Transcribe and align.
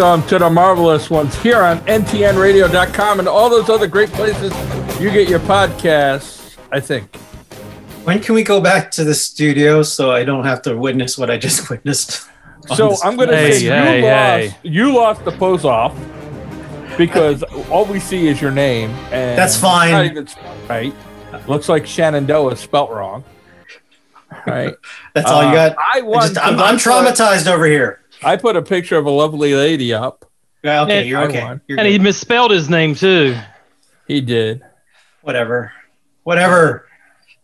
Welcome 0.00 0.26
to 0.30 0.38
the 0.38 0.48
Marvelous 0.48 1.10
Ones 1.10 1.34
here 1.42 1.60
on 1.62 1.78
ntnradio.com 1.80 3.18
and 3.18 3.28
all 3.28 3.50
those 3.50 3.68
other 3.68 3.86
great 3.86 4.08
places 4.08 4.50
you 4.98 5.10
get 5.10 5.28
your 5.28 5.40
podcasts, 5.40 6.56
I 6.72 6.80
think. 6.80 7.14
When 8.04 8.18
can 8.20 8.34
we 8.34 8.42
go 8.42 8.62
back 8.62 8.90
to 8.92 9.04
the 9.04 9.12
studio 9.14 9.82
so 9.82 10.10
I 10.10 10.24
don't 10.24 10.44
have 10.44 10.62
to 10.62 10.74
witness 10.74 11.18
what 11.18 11.30
I 11.30 11.36
just 11.36 11.68
witnessed? 11.70 12.30
So 12.74 12.96
I'm 13.04 13.14
going 13.16 13.28
to 13.28 13.36
Hey, 13.36 13.52
say 13.52 13.64
you 13.66 13.70
hey, 13.72 14.02
lost. 14.48 14.56
hey. 14.62 14.68
You 14.70 14.94
lost 14.94 15.22
the 15.26 15.32
pose 15.32 15.66
off 15.66 15.94
because 16.96 17.42
all 17.70 17.84
we 17.84 18.00
see 18.00 18.26
is 18.28 18.40
your 18.40 18.52
name, 18.52 18.88
and 19.12 19.38
That's 19.38 19.56
fine. 19.60 19.90
Not 19.92 20.06
even 20.06 20.26
spelled 20.26 20.56
right. 20.70 20.94
Looks 21.46 21.68
like 21.68 21.86
Shenandoah 21.86 22.52
is 22.52 22.60
spelt 22.60 22.90
wrong. 22.90 23.22
Right. 24.46 24.74
That's 25.14 25.30
all 25.30 25.42
you 25.42 25.48
Uh, 25.50 25.68
got. 25.68 25.78
I 25.78 25.98
I 25.98 26.00
won. 26.00 26.22
just, 26.22 26.38
I'm, 26.38 26.54
'cause 26.56 26.62
I 26.62 26.68
I'm 26.68 26.76
traumatized 26.76 27.46
over 27.46 27.66
here. 27.66 27.99
I 28.22 28.36
put 28.36 28.56
a 28.56 28.62
picture 28.62 28.96
of 28.96 29.06
a 29.06 29.10
lovely 29.10 29.54
lady 29.54 29.92
up. 29.92 30.24
Yeah, 30.62 30.82
okay, 30.82 30.96
Yeah, 30.96 31.00
you're 31.02 31.20
I 31.20 31.24
okay. 31.24 31.60
You're 31.68 31.78
And 31.78 31.88
he 31.88 31.98
misspelled 31.98 32.50
his 32.50 32.68
name 32.68 32.94
too. 32.94 33.36
He 34.06 34.20
did. 34.20 34.62
Whatever. 35.22 35.72
Whatever. 36.24 36.86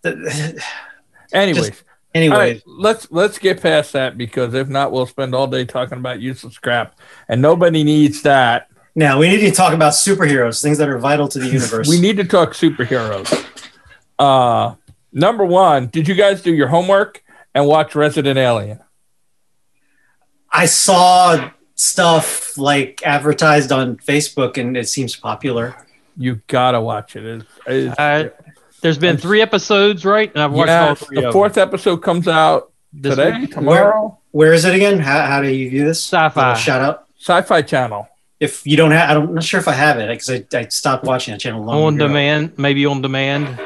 The- 0.02 0.62
Anyways, 1.32 1.82
Anyway, 2.14 2.34
all 2.34 2.40
right, 2.40 2.62
let's 2.66 3.10
let's 3.10 3.38
get 3.38 3.60
past 3.60 3.92
that 3.92 4.16
because 4.16 4.54
if 4.54 4.68
not, 4.68 4.90
we'll 4.90 5.04
spend 5.04 5.34
all 5.34 5.46
day 5.46 5.66
talking 5.66 5.98
about 5.98 6.18
useless 6.18 6.56
crap, 6.56 6.98
and 7.28 7.42
nobody 7.42 7.84
needs 7.84 8.22
that. 8.22 8.68
now 8.94 9.18
we 9.18 9.28
need 9.28 9.40
to 9.40 9.50
talk 9.50 9.74
about 9.74 9.92
superheroes, 9.92 10.62
things 10.62 10.78
that 10.78 10.88
are 10.88 10.98
vital 10.98 11.28
to 11.28 11.38
the 11.38 11.46
universe. 11.52 11.90
We 11.90 12.00
need 12.00 12.16
to 12.16 12.24
talk 12.24 12.52
superheroes. 12.54 13.44
Uh, 14.18 14.76
number 15.12 15.44
one, 15.44 15.88
did 15.88 16.08
you 16.08 16.14
guys 16.14 16.40
do 16.40 16.54
your 16.54 16.68
homework 16.68 17.22
and 17.54 17.66
watch 17.66 17.94
Resident 17.94 18.38
Alien? 18.38 18.80
I 20.56 20.66
saw 20.66 21.50
stuff 21.74 22.56
like 22.56 23.02
advertised 23.04 23.70
on 23.72 23.96
Facebook, 23.98 24.56
and 24.56 24.76
it 24.76 24.88
seems 24.88 25.14
popular. 25.14 25.76
You 26.16 26.40
gotta 26.46 26.80
watch 26.80 27.14
it. 27.16 27.24
It's, 27.26 27.44
it's- 27.66 27.94
Uh, 27.98 28.30
there's 28.80 28.98
been 28.98 29.16
three 29.16 29.42
episodes, 29.42 30.04
right? 30.04 30.30
And 30.32 30.42
I've 30.42 30.52
watched 30.52 30.70
all 30.70 30.88
yes, 30.88 30.98
three. 31.04 31.20
the 31.20 31.26
of 31.28 31.32
fourth 31.32 31.58
episode 31.58 31.98
comes 31.98 32.26
out. 32.28 32.72
This 32.92 33.14
today, 33.16 33.40
week. 33.40 33.50
tomorrow. 33.52 34.18
Where 34.30 34.52
is 34.54 34.64
it 34.64 34.74
again? 34.74 34.98
How, 34.98 35.26
how 35.26 35.42
do 35.42 35.48
you 35.48 35.68
view 35.68 35.84
this? 35.84 36.02
Sci-fi. 36.02 36.54
Shout 36.54 36.80
out. 36.80 37.06
Sci-Fi 37.18 37.62
Channel. 37.62 38.08
If 38.40 38.66
you 38.66 38.76
don't 38.76 38.90
have, 38.92 39.10
I 39.10 39.14
don't, 39.14 39.28
I'm 39.28 39.34
not 39.34 39.44
sure 39.44 39.60
if 39.60 39.68
I 39.68 39.72
have 39.72 39.98
it 39.98 40.08
because 40.08 40.30
I, 40.30 40.44
I 40.58 40.68
stopped 40.68 41.04
watching 41.04 41.32
that 41.32 41.40
channel 41.40 41.62
long 41.64 41.76
ago. 41.76 41.86
on 41.86 41.94
ago. 41.96 42.06
demand, 42.08 42.58
maybe 42.58 42.86
on 42.86 43.02
demand. 43.02 43.58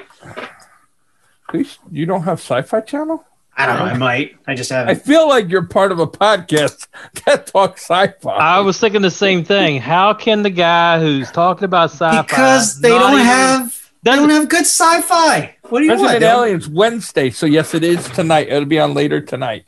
Please, 1.49 1.79
you 1.91 2.07
don't 2.07 2.23
have 2.23 2.39
Sci-Fi 2.41 2.81
Channel? 2.83 3.25
I 3.61 3.67
don't 3.67 3.79
know. 3.79 3.85
I 3.85 3.97
might. 3.99 4.37
I 4.47 4.55
just 4.55 4.71
haven't. 4.71 4.91
I 4.91 4.95
feel 4.99 5.29
like 5.29 5.51
you're 5.51 5.67
part 5.67 5.93
of 5.93 5.99
a 5.99 6.07
podcast 6.07 6.87
that 7.27 7.47
talks 7.47 7.83
sci-fi. 7.83 8.31
I 8.31 8.61
was 8.61 8.79
thinking 8.81 9.03
the 9.03 9.11
same 9.11 9.45
thing. 9.45 9.81
How 9.81 10.15
can 10.15 10.43
the 10.43 10.51
guy 10.51 10.99
who's 10.99 11.31
talking 11.31 11.65
about 11.65 11.91
sci-fi 11.91 12.23
because 12.23 12.81
they 12.81 12.89
don't 12.89 13.13
even- 13.13 13.27
have 13.27 13.91
they 14.03 14.13
don't 14.17 14.31
have 14.31 14.49
good 14.49 14.61
sci-fi. 14.65 15.57
What 15.69 15.81
do 15.81 15.85
you 15.85 15.91
want? 15.91 16.01
Resident 16.03 16.21
They 16.23 16.31
Aliens 16.31 16.69
Wednesday, 16.69 17.29
so 17.29 17.45
yes, 17.45 17.75
it 17.75 17.85
is 17.85 18.09
tonight. 18.09 18.49
It'll 18.49 18.65
be 18.65 18.81
on 18.81 18.95
later 18.95 19.21
tonight. 19.21 19.67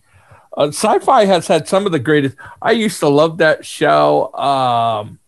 Uh, 0.57 0.69
sci-fi 0.69 1.27
has 1.27 1.47
had 1.47 1.69
some 1.69 1.85
of 1.85 1.93
the 1.93 1.99
greatest. 1.99 2.37
I 2.63 2.71
used 2.73 2.99
to 3.01 3.09
love 3.09 3.39
that 3.39 3.67
show. 3.67 4.33
Um, 4.33 5.19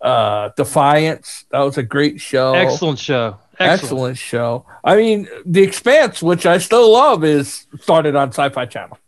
uh, 0.00 0.50
Defiance. 0.56 1.44
That 1.50 1.60
was 1.60 1.78
a 1.78 1.82
great 1.82 2.20
show. 2.20 2.54
excellent 2.54 2.98
show? 2.98 3.38
Excellent. 3.58 3.82
Excellent. 3.82 4.18
show. 4.18 4.66
I 4.84 4.96
mean, 4.96 5.28
The 5.44 5.62
Expanse, 5.62 6.22
which 6.22 6.44
I 6.46 6.58
still 6.58 6.92
love, 6.92 7.24
is 7.24 7.66
started 7.80 8.14
on 8.16 8.28
Sci-Fi 8.28 8.66
Channel. 8.66 8.98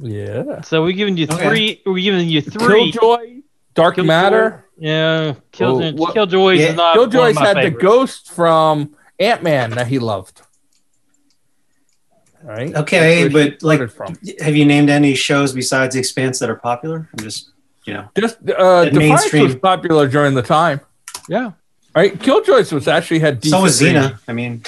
Yeah. 0.00 0.60
So 0.62 0.82
we're 0.82 0.92
giving 0.92 1.16
you 1.16 1.26
Okay. 1.30 1.48
three. 1.48 1.82
We're 1.84 2.02
giving 2.02 2.28
you 2.28 2.40
three. 2.40 2.92
Killjoy, 2.92 3.42
Dark 3.74 3.96
Killjoy. 3.96 4.06
Matter. 4.06 4.64
Yeah, 4.78 5.34
Kill, 5.50 5.82
Oh, 5.82 5.92
what- 5.92 6.14
Killjoys 6.14 6.58
Yeah, 6.58 6.66
is 6.68 6.76
not 6.76 6.96
one 6.96 7.10
Killjoy's 7.10 7.36
of 7.36 7.42
my 7.42 7.48
had 7.48 7.56
the 7.66 7.70
ghost 7.70 8.30
from 8.30 8.94
Ant 9.18 9.42
Man 9.42 9.70
that 9.72 9.88
he 9.88 9.98
loved. 9.98 10.40
Right. 12.44 12.72
Okay, 12.74 13.22
That's 13.24 13.34
where 13.34 13.42
she 13.44 13.50
but 13.50 13.62
like, 13.64 13.90
from. 13.90 14.16
have 14.40 14.54
you 14.54 14.64
named 14.64 14.88
any 14.88 15.14
shows 15.16 15.52
besides 15.52 15.94
The 15.94 15.98
Expanse 15.98 16.38
that 16.38 16.48
are 16.48 16.54
popular? 16.54 17.08
I'm 17.12 17.24
just, 17.24 17.50
you 17.84 17.94
know, 17.94 18.08
just 18.16 18.36
uh, 18.36 18.84
the 18.84 18.90
Defiance 18.92 18.94
mainstream- 18.94 19.44
was 19.44 19.56
popular 19.56 20.06
during 20.06 20.34
the 20.34 20.42
time. 20.42 20.80
Yeah. 21.28 21.50
Right. 21.98 22.16
Killjoys 22.16 22.72
was 22.72 22.86
actually 22.86 23.18
had. 23.18 23.44
so 23.44 23.60
was 23.62 23.76
decent 23.76 24.14
Xena. 24.14 24.18
I 24.28 24.32
mean, 24.32 24.62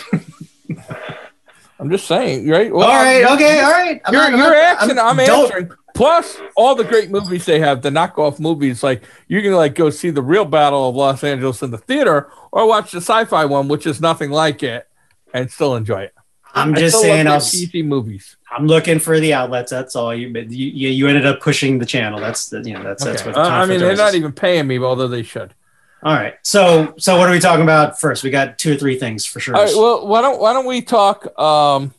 I'm 1.78 1.88
just 1.88 2.08
saying. 2.08 2.48
Right. 2.48 2.74
Well, 2.74 2.90
all 2.90 3.04
right, 3.04 3.24
okay, 3.34 3.60
all 3.60 3.70
right. 3.70 4.00
I'm 4.04 4.12
You're, 4.12 4.22
not- 4.22 4.32
I'm 4.32 4.38
you're 4.40 4.54
asking. 4.54 4.98
I'm, 4.98 5.16
don't- 5.16 5.44
answering. 5.44 5.70
Plus, 5.94 6.38
all 6.56 6.74
the 6.74 6.82
great 6.82 7.08
movies 7.10 7.44
they 7.44 7.60
have, 7.60 7.82
the 7.82 7.90
knockoff 7.90 8.40
movies, 8.40 8.82
like 8.82 9.04
you 9.28 9.42
can 9.42 9.52
like 9.52 9.76
go 9.76 9.90
see 9.90 10.10
the 10.10 10.22
real 10.22 10.44
Battle 10.44 10.88
of 10.88 10.96
Los 10.96 11.22
Angeles 11.22 11.62
in 11.62 11.70
the 11.70 11.78
theater, 11.78 12.32
or 12.50 12.66
watch 12.66 12.90
the 12.90 13.00
sci-fi 13.00 13.44
one, 13.44 13.68
which 13.68 13.86
is 13.86 14.00
nothing 14.00 14.32
like 14.32 14.64
it, 14.64 14.88
and 15.32 15.48
still 15.52 15.76
enjoy 15.76 16.02
it. 16.02 16.14
I'm 16.52 16.74
I 16.74 16.78
just 16.80 17.00
saying, 17.00 17.28
I 17.28 17.30
their 17.30 17.34
was, 17.34 17.52
cheesy 17.52 17.84
movies. 17.84 18.38
I'm 18.50 18.66
looking 18.66 18.98
for 18.98 19.20
the 19.20 19.34
outlets. 19.34 19.70
That's 19.70 19.94
all. 19.94 20.12
You, 20.12 20.28
you, 20.30 20.88
you, 20.88 21.06
ended 21.06 21.26
up 21.26 21.40
pushing 21.40 21.78
the 21.78 21.86
channel. 21.86 22.18
That's 22.18 22.48
the, 22.48 22.60
you 22.62 22.74
know, 22.74 22.82
that's 22.82 23.04
that's 23.04 23.22
Okay. 23.22 23.30
what. 23.30 23.38
Uh, 23.38 23.48
I 23.48 23.66
mean, 23.66 23.78
they're 23.78 23.90
conflict 23.90 23.98
not 23.98 24.14
even 24.16 24.32
paying 24.32 24.66
me, 24.66 24.80
although 24.80 25.06
they 25.06 25.22
should. 25.22 25.54
All 26.02 26.14
right. 26.14 26.34
So, 26.42 26.94
so 26.98 27.18
what 27.18 27.28
are 27.28 27.32
we 27.32 27.40
talking 27.40 27.62
about 27.62 28.00
first? 28.00 28.22
We 28.22 28.30
got 28.30 28.58
two 28.58 28.72
or 28.72 28.76
three 28.76 28.98
things 28.98 29.26
for 29.26 29.38
sure. 29.38 29.54
All 29.54 29.64
right, 29.64 29.74
well, 29.76 30.06
why 30.06 30.22
don't 30.22 30.40
why 30.40 30.52
don't 30.52 30.66
we 30.66 30.80
talk? 30.80 31.38
Um, 31.38 31.92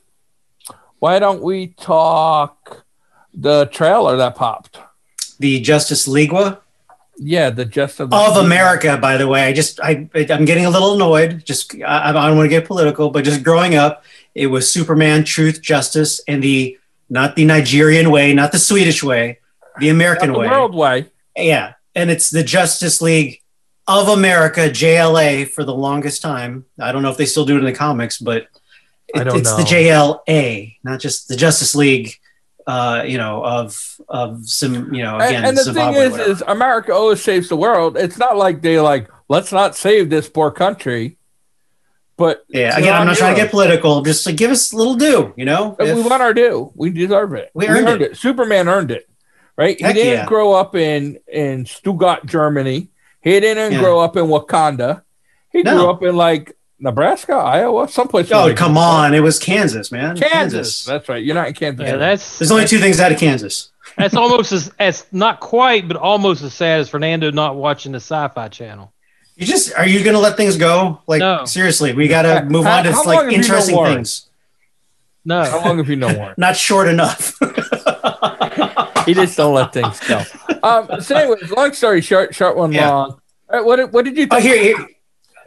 why 1.00 1.20
don't 1.20 1.42
we 1.42 1.68
talk 1.68 2.86
the 3.34 3.66
trailer 3.66 4.18
that 4.18 4.36
popped? 4.36 4.80
the 5.42 5.60
Justice 5.60 6.08
League 6.08 6.32
Yeah, 7.18 7.50
the 7.50 7.66
Justice 7.66 8.00
of, 8.00 8.14
of 8.14 8.38
America. 8.38 8.98
By 8.98 9.18
the 9.18 9.28
way, 9.28 9.44
I 9.44 9.54
just 9.54 9.82
I 9.82 10.08
I'm 10.30 10.46
getting 10.46 10.66
a 10.66 10.70
little 10.70 10.94
annoyed. 10.94 11.44
Just 11.44 11.76
I, 11.76 12.10
I 12.10 12.28
don't 12.28 12.38
want 12.38 12.46
to 12.46 12.50
get 12.50 12.66
political, 12.66 13.10
but 13.10 13.26
just 13.26 13.44
growing 13.44 13.76
up, 13.76 14.06
it 14.36 14.48
was 14.48 14.72
Superman, 14.72 15.26
Truth, 15.26 15.62
Justice, 15.62 16.22
and 16.28 16.42
the 16.42 16.78
not 17.10 17.36
the 17.36 17.44
Nigerian 17.44 18.12
way, 18.12 18.34
not 18.34 18.52
the 18.54 18.60
Swedish 18.60 19.04
way, 19.04 19.40
the 19.80 19.90
American 19.90 20.32
the 20.32 20.40
way. 20.40 20.48
world 20.48 20.76
way. 20.76 21.08
Yeah, 21.36 21.74
and 21.96 22.10
it's 22.10 22.30
the 22.30 22.44
Justice 22.44 23.02
League 23.02 23.41
of 23.88 24.10
America, 24.10 24.70
JLA, 24.70 25.50
for 25.50 25.64
the 25.64 25.74
longest 25.74 26.22
time. 26.22 26.66
I 26.80 26.92
don't 26.92 27.04
know 27.04 27.10
if 27.10 27.18
they 27.18 27.26
still 27.26 27.46
do 27.46 27.56
it 27.56 27.60
in 27.60 27.66
the 27.66 27.74
comics, 27.74 28.18
but 28.20 28.48
I 29.16 29.22
it- 29.22 29.24
don't 29.26 29.38
it's 29.38 29.50
know. 29.50 29.58
the 29.58 29.64
JLA, 29.64 30.78
not 30.84 31.00
just 31.00 31.28
the 31.28 31.36
Justice 31.36 31.76
League. 31.76 32.16
Uh, 32.68 33.04
you 33.08 33.18
know, 33.18 33.44
of 33.44 33.98
of 34.08 34.48
some, 34.48 34.94
you 34.94 35.02
know, 35.02 35.16
again, 35.18 35.38
and, 35.38 35.46
and 35.48 35.58
the 35.58 35.64
Zimbabwe, 35.64 36.10
thing 36.10 36.20
is, 36.20 36.28
is 36.28 36.44
America 36.48 36.94
always 36.94 37.22
saves 37.22 37.50
the 37.50 37.56
world. 37.58 37.98
It's 37.98 38.20
not 38.20 38.38
like 38.38 38.62
they 38.62 38.80
like 38.80 39.10
let's 39.28 39.52
not 39.52 39.76
save 39.76 40.12
this 40.12 40.30
poor 40.30 40.52
country. 40.52 41.18
But 42.18 42.46
yeah. 42.50 42.78
Again, 42.78 42.94
I'm 42.94 43.08
not 43.08 43.18
trying 43.18 43.34
to 43.34 43.42
get 43.42 43.50
political. 43.50 44.04
Just 44.04 44.28
like 44.28 44.38
give 44.38 44.52
us 44.52 44.72
a 44.74 44.78
little 44.78 44.94
due, 44.94 45.34
you 45.36 45.44
know. 45.44 45.76
we 45.80 45.92
want 46.04 46.22
our 46.22 46.36
due. 46.36 46.72
We 46.76 46.92
deserve 46.92 47.34
it. 47.34 47.50
We 47.56 47.68
earned 47.68 48.04
it. 48.04 48.16
Superman 48.16 48.68
earned 48.68 48.92
it, 48.92 49.10
right? 49.58 49.82
Heck 49.82 49.96
he 49.96 50.04
didn't 50.04 50.20
yeah. 50.20 50.26
grow 50.28 50.54
up 50.54 50.76
in 50.76 51.18
in 51.28 51.66
Stuttgart, 51.66 52.28
Germany. 52.28 52.91
He 53.22 53.40
didn't 53.40 53.74
Yeah. 53.74 53.80
grow 53.80 54.00
up 54.00 54.18
in 54.18 54.26
Wakanda. 54.26 55.02
He 55.52 55.62
No. 55.64 55.76
grew 55.78 55.90
up 55.90 56.04
in 56.04 56.16
like 56.16 56.56
Nebraska, 56.80 57.34
Iowa, 57.34 57.88
someplace. 57.88 58.30
oh, 58.32 58.48
they 58.48 58.54
come 58.56 58.74
can- 58.74 58.84
on! 58.84 59.14
It 59.14 59.20
was 59.20 59.38
Kansas, 59.38 59.92
man. 59.92 60.18
Kansas. 60.18 60.84
That's 60.86 61.08
right. 61.08 61.24
You're 61.24 61.36
not 61.36 61.48
in 61.50 61.54
Kansas. 61.54 61.86
Yeah, 61.88 61.98
that's 61.98 62.40
There's 62.40 62.52
only 62.52 62.66
two 62.66 62.80
things 62.80 63.00
out 63.00 63.12
of 63.12 63.20
Kansas. 63.20 63.70
that's 63.98 64.16
almost 64.16 64.52
as 64.52 64.72
as 64.80 65.06
not 65.12 65.40
quite, 65.40 65.88
but 65.88 65.98
almost 65.98 66.42
as 66.42 66.54
sad 66.54 66.80
as 66.80 66.90
Fernando 66.90 67.30
not 67.32 67.56
watching 67.56 67.92
the 67.92 67.98
Sci-Fi 68.00 68.48
Channel. 68.48 68.92
You 69.36 69.46
just 69.46 69.74
are 69.78 69.86
you 69.88 70.04
going 70.04 70.14
to 70.16 70.20
let 70.20 70.38
things 70.38 70.58
go? 70.58 71.00
Like 71.08 71.20
No. 71.20 71.46
seriously, 71.46 71.94
we 71.94 72.08
got 72.08 72.24
to 72.24 72.40
How- 72.40 72.44
move 72.46 72.66
on 72.66 72.84
to 72.86 72.90
like 72.92 73.06
have 73.06 73.06
you 73.08 73.32
known 73.32 73.34
interesting 73.34 73.86
things. 73.86 74.28
No, 75.24 75.44
How 75.44 75.64
long 75.66 75.78
have 75.78 75.88
you 75.90 75.96
known 75.98 76.16
Warren? 76.18 76.34
Not 76.38 76.58
short 76.58 76.88
enough. 76.88 77.38
he 79.06 79.14
just 79.14 79.38
don't 79.38 79.54
let 79.54 79.72
things 79.74 80.00
go. 80.08 80.24
Um, 80.64 81.02
so, 81.02 81.16
anyways, 81.16 81.52
long 81.52 81.74
story 81.74 82.02
short, 82.02 82.34
short 82.36 82.56
one 82.58 82.72
Yeah. 82.72 82.90
long. 82.90 83.22
Right, 83.52 83.64
what 83.66 83.76
did, 83.78 83.92
what 83.94 84.06
did 84.06 84.18
you 84.18 84.28
oh, 84.32 84.40
here, 84.40 84.58
here, 84.62 84.88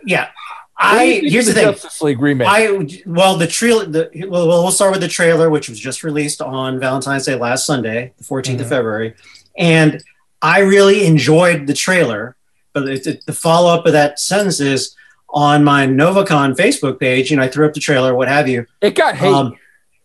yeah. 0.05 0.28
I 0.76 1.20
here's 1.25 1.49
of 1.49 1.55
the 1.55 1.61
thing. 1.61 1.72
Justice 1.72 2.02
League 2.02 2.20
remake. 2.20 2.49
I 2.50 3.02
well 3.06 3.37
the 3.37 3.46
trailer. 3.46 3.87
The 3.87 4.26
well, 4.28 4.46
we'll 4.49 4.70
start 4.72 4.90
with 4.93 5.00
the 5.00 5.08
trailer, 5.08 5.49
which 5.49 5.69
was 5.69 5.78
just 5.78 6.02
released 6.02 6.43
on 6.43 6.81
Valentine's 6.81 7.25
Day 7.26 7.37
last 7.37 7.64
Sunday, 7.64 8.12
the 8.19 8.25
14th 8.25 8.61
of 8.61 8.66
Mhm. 8.66 8.69
February, 8.70 9.14
and 9.56 10.02
I 10.43 10.58
really 10.61 11.06
enjoyed 11.06 11.69
the 11.69 11.75
trailer. 11.75 12.37
But 12.72 12.88
it, 12.88 13.06
it- 13.06 13.25
the 13.25 13.32
follow 13.32 13.72
up 13.72 13.87
of 13.87 13.93
that 13.93 14.19
sentence 14.19 14.58
is 14.58 14.96
on 15.31 15.62
my 15.62 15.87
Novacon 15.87 16.56
Facebook 16.56 16.99
page. 16.99 17.31
You 17.31 17.37
know, 17.37 17.44
I 17.44 17.49
threw 17.49 17.66
up 17.66 17.72
the 17.72 17.81
trailer, 17.81 18.14
what 18.14 18.26
have 18.28 18.49
you. 18.49 18.66
it 18.81 18.96
got 18.96 19.14
hate. 19.14 19.32
Um, 19.32 19.55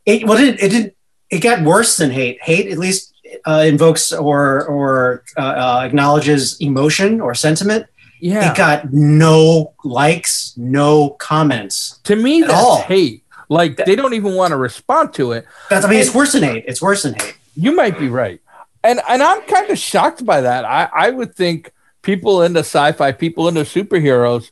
it 0.05 0.25
well, 0.27 0.37
it, 0.37 0.61
it 0.61 0.69
did. 0.69 0.95
It 1.31 1.39
got 1.39 1.63
worse 1.63 1.97
than 1.97 2.11
hate. 2.11 2.37
Hate 2.43 2.71
at 2.71 2.77
least 2.77 3.08
uh, 3.45 3.63
invokes 3.65 4.11
or 4.11 4.65
or 4.65 5.23
uh, 5.37 5.41
uh, 5.41 5.81
acknowledges 5.83 6.59
emotion 6.59 7.21
or 7.21 7.33
sentiment. 7.35 7.85
yeah. 8.19 8.51
It 8.51 8.57
got 8.57 8.91
no 8.91 9.73
likes, 9.83 10.53
no 10.57 11.11
comments. 11.11 11.99
to 12.03 12.15
me, 12.15 12.41
that's 12.41 12.53
all. 12.53 12.81
hate. 12.81 13.23
Like 13.49 13.77
they 13.77 13.95
don't 13.95 14.13
even 14.13 14.35
want 14.35 14.51
to 14.51 14.57
respond 14.57 15.13
to 15.15 15.31
it. 15.31 15.45
That's 15.69 15.85
I 15.85 15.89
mean, 15.89 15.99
it's 15.99 16.13
worse 16.13 16.33
than 16.33 16.43
hate. 16.43 16.65
It's 16.67 16.81
worse 16.81 17.03
than 17.03 17.15
hate. 17.15 17.37
You 17.55 17.75
might 17.75 17.97
be 17.97 18.07
right. 18.07 18.39
and 18.83 19.01
and 19.09 19.23
I'm 19.23 19.41
kind 19.43 19.69
of 19.69 19.77
shocked 19.77 20.25
by 20.25 20.41
that. 20.41 20.65
I 20.65 20.89
I 20.93 21.09
would 21.09 21.33
think 21.35 21.71
people 22.01 22.43
into 22.43 22.59
sci-fi, 22.59 23.11
people 23.11 23.47
into 23.47 23.61
superheroes. 23.61 24.51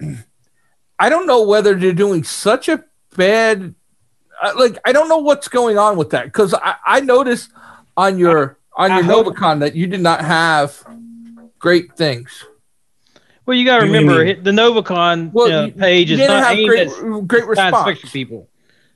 I 0.98 1.08
don't 1.08 1.26
know 1.26 1.42
whether 1.42 1.74
they're 1.74 1.92
doing 1.92 2.24
such 2.24 2.68
a 2.68 2.84
bad, 3.16 3.74
like 4.56 4.78
I 4.84 4.92
don't 4.92 5.08
know 5.08 5.18
what's 5.18 5.48
going 5.48 5.78
on 5.78 5.96
with 5.96 6.10
that 6.10 6.24
because 6.26 6.54
I, 6.54 6.74
I 6.86 7.00
noticed 7.00 7.50
on 7.96 8.18
your 8.18 8.58
on 8.76 8.90
your 8.90 9.00
uh-huh. 9.00 9.30
Novacon 9.30 9.60
that 9.60 9.74
you 9.74 9.86
did 9.86 10.00
not 10.00 10.24
have 10.24 10.82
great 11.58 11.96
things. 11.96 12.44
Well, 13.44 13.56
you 13.56 13.64
got 13.64 13.78
to 13.80 13.86
What 13.86 13.86
do 13.86 13.92
you 13.92 13.98
remember 14.00 14.24
mean? 14.24 14.42
the 14.44 14.50
Novacon 14.52 15.32
Well, 15.32 15.66
you- 15.66 15.72
page 15.72 16.10
is 16.10 16.18
didn't 16.18 16.44
aimed 16.44 16.68
great, 16.68 16.88
at 16.88 17.28
great 17.28 17.42
science 17.42 17.48
response. 17.48 17.88
fiction 17.88 18.08
people. 18.10 18.48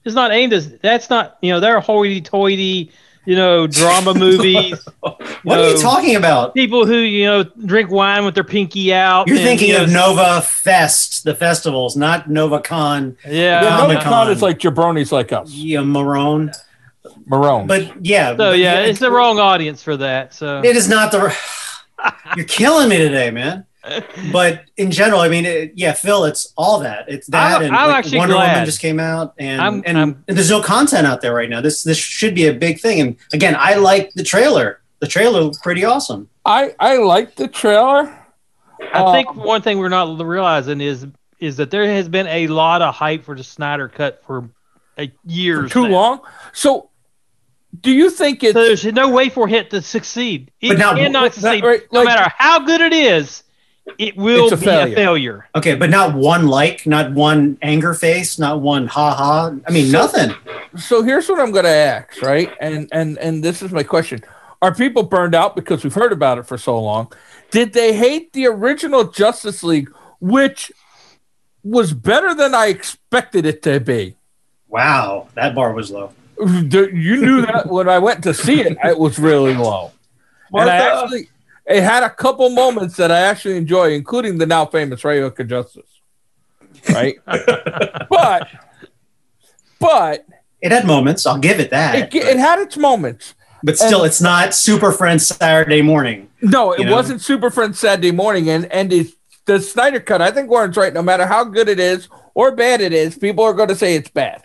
It's 0.04 0.14
not 0.14 0.30
aimed 0.32 0.52
as 0.52 0.78
that's 0.78 1.10
not 1.10 1.36
you 1.42 1.52
know 1.52 1.58
they're 1.60 1.80
hoity-toity 1.80 2.92
you 3.26 3.36
know 3.36 3.66
drama 3.66 4.14
movies. 4.14 4.78
What 5.42 5.60
are 5.60 5.70
you 5.70 5.78
talking 5.78 6.16
about? 6.16 6.54
people 6.54 6.86
who 6.86 6.96
you 6.96 7.24
know 7.24 7.44
drink 7.44 7.88
wine 7.90 8.24
with 8.24 8.34
their 8.34 8.42
pinky 8.42 8.92
out. 8.92 9.28
You're 9.28 9.36
and, 9.36 9.46
thinking 9.46 9.68
you 9.68 9.78
of 9.78 9.90
Nova 9.90 10.40
Fest, 10.42 11.22
the 11.22 11.36
festivals, 11.36 11.96
not 11.96 12.28
NovaCon. 12.28 13.16
Yeah. 13.24 13.62
The 13.62 13.68
Comic 13.68 13.98
Novacon 13.98 14.02
Con. 14.02 14.30
is 14.32 14.42
like 14.42 14.58
jabronis 14.58 15.12
like 15.12 15.32
us, 15.32 15.52
Yeah, 15.52 15.80
Marone. 15.80 16.52
Marone. 17.28 17.68
But 17.68 18.04
yeah. 18.04 18.36
so 18.36 18.52
yeah, 18.52 18.80
it's 18.80 18.98
the 18.98 19.10
wrong 19.10 19.38
audience 19.38 19.82
for 19.84 19.96
that. 19.98 20.34
So 20.34 20.62
It 20.64 20.74
is 20.74 20.88
not 20.88 21.12
the. 21.12 21.32
You're 22.36 22.44
killing 22.46 22.88
me 22.88 22.98
today, 22.98 23.30
man. 23.30 23.66
But 24.32 24.64
in 24.76 24.90
general, 24.90 25.20
I 25.20 25.28
mean, 25.28 25.44
it, 25.44 25.72
yeah, 25.74 25.92
Phil, 25.92 26.24
it's 26.24 26.52
all 26.56 26.80
that. 26.80 27.04
It's 27.08 27.26
that, 27.28 27.52
I'm- 27.54 27.62
and 27.62 27.76
I'm 27.76 27.88
like, 27.88 27.96
actually 27.98 28.18
Wonder 28.18 28.34
glad. 28.34 28.52
Woman 28.52 28.64
just 28.66 28.80
came 28.80 28.98
out, 29.00 29.34
and 29.38 29.60
I'm- 29.60 29.82
and, 29.86 29.98
I'm- 29.98 30.24
and 30.28 30.36
there's 30.36 30.50
no 30.50 30.62
content 30.62 31.06
out 31.06 31.20
there 31.20 31.34
right 31.34 31.48
now. 31.48 31.60
This 31.60 31.82
this 31.82 31.98
should 31.98 32.34
be 32.34 32.46
a 32.46 32.52
big 32.52 32.80
thing. 32.80 33.00
And 33.00 33.16
again, 33.32 33.56
I 33.58 33.74
like 33.74 34.12
the 34.14 34.22
trailer. 34.24 34.80
The 35.00 35.06
trailer 35.06 35.40
looked 35.42 35.62
pretty 35.62 35.84
awesome. 35.84 36.28
I 36.44 36.74
I 36.80 36.96
like 36.98 37.36
the 37.36 37.48
trailer. 37.48 38.16
I 38.92 39.00
Uh, 39.00 39.12
think 39.12 39.34
one 39.34 39.62
thing 39.62 39.78
we're 39.78 39.88
not 39.88 40.18
realizing 40.24 40.80
is 40.80 41.06
is 41.38 41.56
that 41.58 41.70
there 41.70 41.86
has 41.86 42.08
been 42.08 42.26
a 42.28 42.46
lot 42.48 42.80
of 42.82 42.94
hype 42.94 43.24
for 43.24 43.34
the 43.36 43.44
Snyder 43.44 43.88
cut 43.88 44.22
for 44.26 44.48
a 44.98 45.10
years 45.26 45.70
too 45.70 45.82
now. 45.84 45.90
long. 45.90 46.20
So, 46.54 46.88
do 47.78 47.90
you 47.90 48.08
think 48.08 48.42
it's 48.42 48.54
So 48.54 48.64
there's 48.64 48.84
no 48.86 49.10
way 49.10 49.28
for 49.28 49.46
it 49.46 49.68
to 49.70 49.82
succeed. 49.82 50.50
It 50.62 50.68
But 50.70 50.78
now- 50.78 50.94
cannot 50.94 51.34
succeed. 51.34 51.62
right, 51.62 51.82
no 51.92 52.04
matter 52.04 52.32
how 52.38 52.60
good 52.60 52.80
it 52.80 52.94
is, 52.94 53.42
it 53.98 54.16
will 54.16 54.44
It's 54.44 54.52
a 54.52 54.56
be 54.56 54.64
failure. 54.64 54.92
a 54.92 54.96
failure. 54.96 55.48
Okay, 55.54 55.74
but 55.76 55.90
not 55.90 56.14
one 56.14 56.46
like, 56.48 56.86
not 56.86 57.12
one 57.12 57.56
anger 57.62 57.94
face, 57.94 58.38
not 58.38 58.60
one 58.60 58.86
ha 58.86 59.14
ha. 59.14 59.52
I 59.66 59.70
mean, 59.70 59.86
So- 59.90 59.98
nothing. 59.98 60.34
so 60.76 61.02
here's 61.02 61.28
what 61.28 61.40
I'm 61.40 61.52
going 61.52 61.64
to 61.64 61.70
ask, 61.70 62.20
right? 62.22 62.50
And 62.60 62.88
and 62.92 63.16
and 63.18 63.42
this 63.42 63.62
is 63.62 63.70
my 63.72 63.82
question: 63.84 64.22
Are 64.62 64.74
people 64.74 65.02
burned 65.04 65.34
out 65.34 65.54
because 65.56 65.84
we've 65.84 65.94
heard 65.94 66.12
about 66.12 66.38
it 66.38 66.46
for 66.46 66.58
so 66.58 66.78
long? 66.80 67.12
Did 67.50 67.72
they 67.72 67.94
hate 67.96 68.32
the 68.32 68.46
original 68.46 69.04
Justice 69.04 69.62
League, 69.62 69.88
which 70.20 70.72
was 71.62 71.92
better 71.92 72.34
than 72.34 72.54
I 72.54 72.66
expected 72.66 73.46
it 73.46 73.62
to 73.62 73.78
be? 73.80 74.16
Wow, 74.68 75.28
that 75.34 75.54
bar 75.54 75.72
was 75.72 75.90
low. 75.90 76.12
You 76.38 77.16
knew 77.16 77.42
that 77.46 77.68
when 77.68 77.88
I 77.88 77.98
went 77.98 78.22
to 78.24 78.34
see 78.34 78.60
it, 78.60 78.76
it 78.84 78.98
was 78.98 79.18
really 79.18 79.54
low. 79.54 79.92
And 80.52 80.68
I 80.68 80.76
actually, 80.76 81.28
it 81.68 81.82
had 81.82 82.02
a 82.02 82.10
couple 82.10 82.48
moments 82.50 82.96
that 82.96 83.10
I 83.10 83.20
actually 83.20 83.56
enjoy, 83.56 83.92
including 83.92 84.38
the 84.38 84.46
now 84.46 84.66
famous 84.66 85.04
right 85.04 85.20
hook 85.20 85.38
of 85.40 85.48
Justice. 85.48 85.88
Right, 86.90 87.16
but 87.26 88.48
but 89.80 90.26
It 90.60 90.72
had 90.72 90.86
moments. 90.86 91.26
I'll 91.26 91.38
give 91.38 91.60
it 91.60 91.70
that. 91.70 92.14
it, 92.14 92.14
it 92.14 92.38
had 92.38 92.58
its 92.60 92.76
moments. 92.76 93.34
but 93.62 93.76
still, 93.76 94.00
and- 94.02 94.08
it's 94.08 94.20
not 94.20 94.54
Super 94.54 94.92
Friends 94.92 95.26
Saturday 95.26 95.82
morning. 95.82 96.28
No, 96.42 96.72
it 96.72 96.80
You 96.80 96.86
know? 96.86 96.92
wasn't 96.92 97.20
Super 97.20 97.50
Friends 97.50 97.78
Saturday 97.78 98.12
morning, 98.12 98.48
and 98.50 98.66
and 98.72 98.92
it's 98.92 99.12
the 99.46 99.60
Snyder 99.60 100.00
cut. 100.00 100.20
I 100.22 100.30
think 100.30 100.50
Warren's 100.50 100.76
right. 100.76 100.92
No 100.92 101.02
matter 101.02 101.26
how 101.26 101.44
good 101.44 101.68
it 101.68 101.80
is 101.80 102.08
or 102.34 102.52
bad 102.54 102.80
it 102.80 102.92
is, 102.92 103.16
people 103.16 103.44
are 103.44 103.54
going 103.54 103.68
to 103.68 103.76
say 103.76 103.94
it's 103.94 104.10
bad. 104.10 104.42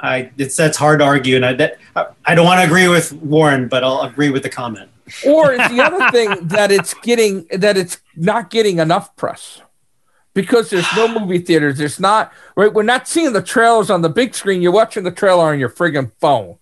I 0.00 0.30
it's 0.38 0.56
that's 0.56 0.78
hard 0.78 1.00
to 1.00 1.04
argue, 1.04 1.36
and 1.36 1.44
I 1.44 1.52
that 1.54 1.76
I, 1.94 2.06
I 2.24 2.34
don't 2.34 2.46
want 2.46 2.60
to 2.60 2.66
agree 2.66 2.88
with 2.88 3.12
Warren, 3.12 3.68
but 3.68 3.84
I'll 3.84 4.02
agree 4.02 4.30
with 4.30 4.42
the 4.42 4.48
comment. 4.48 4.88
Or 5.26 5.52
it's 5.52 5.68
the 5.68 5.80
other 5.82 6.10
thing 6.10 6.48
that 6.48 6.70
it's 6.70 6.94
getting 6.94 7.46
that 7.52 7.76
it's 7.76 7.98
not 8.16 8.50
getting 8.50 8.78
enough 8.78 9.14
press 9.16 9.62
because 10.34 10.70
there's 10.70 10.86
no 10.96 11.08
movie 11.20 11.38
theaters. 11.38 11.78
There's 11.78 12.00
not 12.00 12.32
right. 12.56 12.72
We're 12.72 12.82
not 12.82 13.08
seeing 13.08 13.32
the 13.32 13.42
trailers 13.42 13.90
on 13.90 14.02
the 14.02 14.08
big 14.08 14.34
screen. 14.34 14.62
You're 14.62 14.72
watching 14.72 15.04
the 15.04 15.10
trailer 15.10 15.44
on 15.44 15.58
your 15.58 15.70
friggin' 15.70 16.12
phone. 16.20 16.56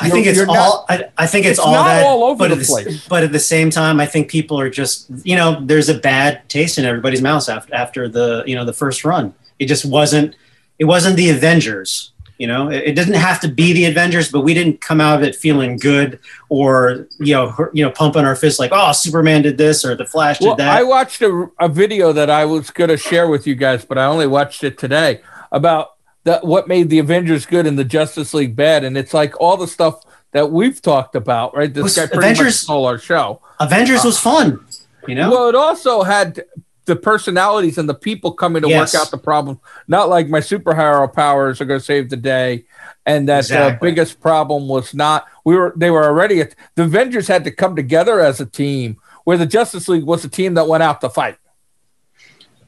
I 0.00 0.10
think 0.10 0.26
all. 0.48 0.84
I, 0.88 1.04
I 1.16 1.26
think 1.26 1.46
it's, 1.46 1.58
It's 1.58 1.66
all 1.66 1.72
that. 1.72 2.04
all 2.04 2.24
over 2.24 2.48
but 2.48 2.54
the 2.54 2.60
at 2.60 2.66
place. 2.66 3.06
But 3.08 3.22
at 3.22 3.32
the 3.32 3.38
same 3.38 3.70
time, 3.70 4.00
I 4.00 4.06
think 4.06 4.30
people 4.30 4.58
are 4.58 4.70
just 4.70 5.10
you 5.24 5.36
know 5.36 5.60
there's 5.64 5.88
a 5.88 5.98
bad 5.98 6.48
taste 6.48 6.78
in 6.78 6.84
everybody's 6.84 7.22
mouth 7.22 7.48
after 7.48 7.74
after 7.74 8.08
the 8.08 8.42
you 8.46 8.54
know 8.54 8.64
the 8.64 8.72
first 8.72 9.04
run. 9.04 9.34
It 9.58 9.66
just 9.66 9.84
wasn't. 9.84 10.36
It 10.78 10.84
wasn't 10.84 11.16
the 11.16 11.30
Avengers. 11.30 12.12
You 12.38 12.46
know, 12.46 12.70
it, 12.70 12.84
it 12.88 12.92
doesn't 12.94 13.14
have 13.14 13.40
to 13.40 13.48
be 13.48 13.72
the 13.72 13.86
Avengers, 13.86 14.30
but 14.30 14.42
we 14.42 14.52
didn't 14.52 14.80
come 14.80 15.00
out 15.00 15.18
of 15.18 15.26
it 15.26 15.34
feeling 15.34 15.76
good 15.78 16.20
or 16.50 17.08
you 17.18 17.34
know 17.34 17.54
you 17.72 17.84
know 17.84 17.90
pumping 17.90 18.24
our 18.24 18.36
fists 18.36 18.58
like 18.58 18.70
oh 18.74 18.92
Superman 18.92 19.42
did 19.42 19.56
this 19.56 19.84
or 19.84 19.94
the 19.94 20.04
Flash 20.04 20.38
did 20.38 20.46
Well, 20.46 20.56
that. 20.56 20.68
I 20.68 20.82
watched 20.82 21.22
a, 21.22 21.48
a 21.58 21.68
video 21.68 22.12
that 22.12 22.28
I 22.30 22.44
was 22.44 22.70
going 22.70 22.90
to 22.90 22.96
share 22.96 23.28
with 23.28 23.46
you 23.46 23.54
guys, 23.54 23.84
but 23.84 23.96
I 23.98 24.04
only 24.04 24.26
watched 24.26 24.64
it 24.64 24.76
today 24.78 25.20
about 25.50 25.94
that 26.24 26.44
what 26.44 26.68
made 26.68 26.90
the 26.90 26.98
Avengers 26.98 27.46
good 27.46 27.66
and 27.66 27.78
the 27.78 27.84
Justice 27.84 28.34
League 28.34 28.54
bad, 28.56 28.84
and 28.84 28.98
it's 28.98 29.14
like 29.14 29.40
all 29.40 29.56
the 29.56 29.68
stuff 29.68 30.02
that 30.32 30.50
we've 30.50 30.82
talked 30.82 31.14
about, 31.14 31.56
right? 31.56 31.72
This 31.72 31.82
Was 31.84 31.96
guy 31.96 32.06
pretty 32.06 32.16
much 32.16 32.32
Avengers- 32.32 32.58
stole 32.60 32.84
our 32.84 32.98
show. 32.98 33.40
Avengers 33.60 34.04
uh, 34.04 34.08
was 34.08 34.18
fun. 34.20 34.66
You 35.08 35.14
know. 35.14 35.30
Well, 35.30 35.48
it 35.48 35.54
also 35.54 36.02
had 36.02 36.44
the 36.86 36.96
personalities 36.96 37.78
and 37.78 37.88
the 37.88 37.94
people 37.94 38.32
coming 38.32 38.62
to 38.62 38.68
Yes. 38.68 38.94
work 38.94 39.02
out 39.02 39.10
the 39.10 39.18
problem. 39.18 39.60
Not 39.88 40.08
like 40.08 40.28
my 40.28 40.40
superhero 40.40 41.12
powers 41.12 41.60
are 41.60 41.64
going 41.64 41.80
to 41.80 41.84
save 41.84 42.08
the 42.10 42.16
day, 42.16 42.64
and 43.04 43.28
that 43.28 43.46
the 43.48 43.76
biggest 43.80 44.20
problem 44.20 44.68
was 44.68 44.94
not 44.94 45.26
we 45.44 45.56
were 45.56 45.72
they 45.76 45.90
were 45.90 46.04
already 46.04 46.40
at, 46.40 46.54
the 46.76 46.84
Avengers 46.84 47.28
had 47.28 47.44
to 47.44 47.50
come 47.50 47.76
together 47.76 48.20
as 48.20 48.40
a 48.40 48.46
team, 48.46 48.96
where 49.24 49.36
the 49.36 49.46
Justice 49.46 49.88
League 49.88 50.04
was 50.04 50.24
a 50.24 50.28
team 50.28 50.54
that 50.54 50.68
went 50.68 50.82
out 50.82 51.00
to 51.02 51.10
fight. 51.10 51.36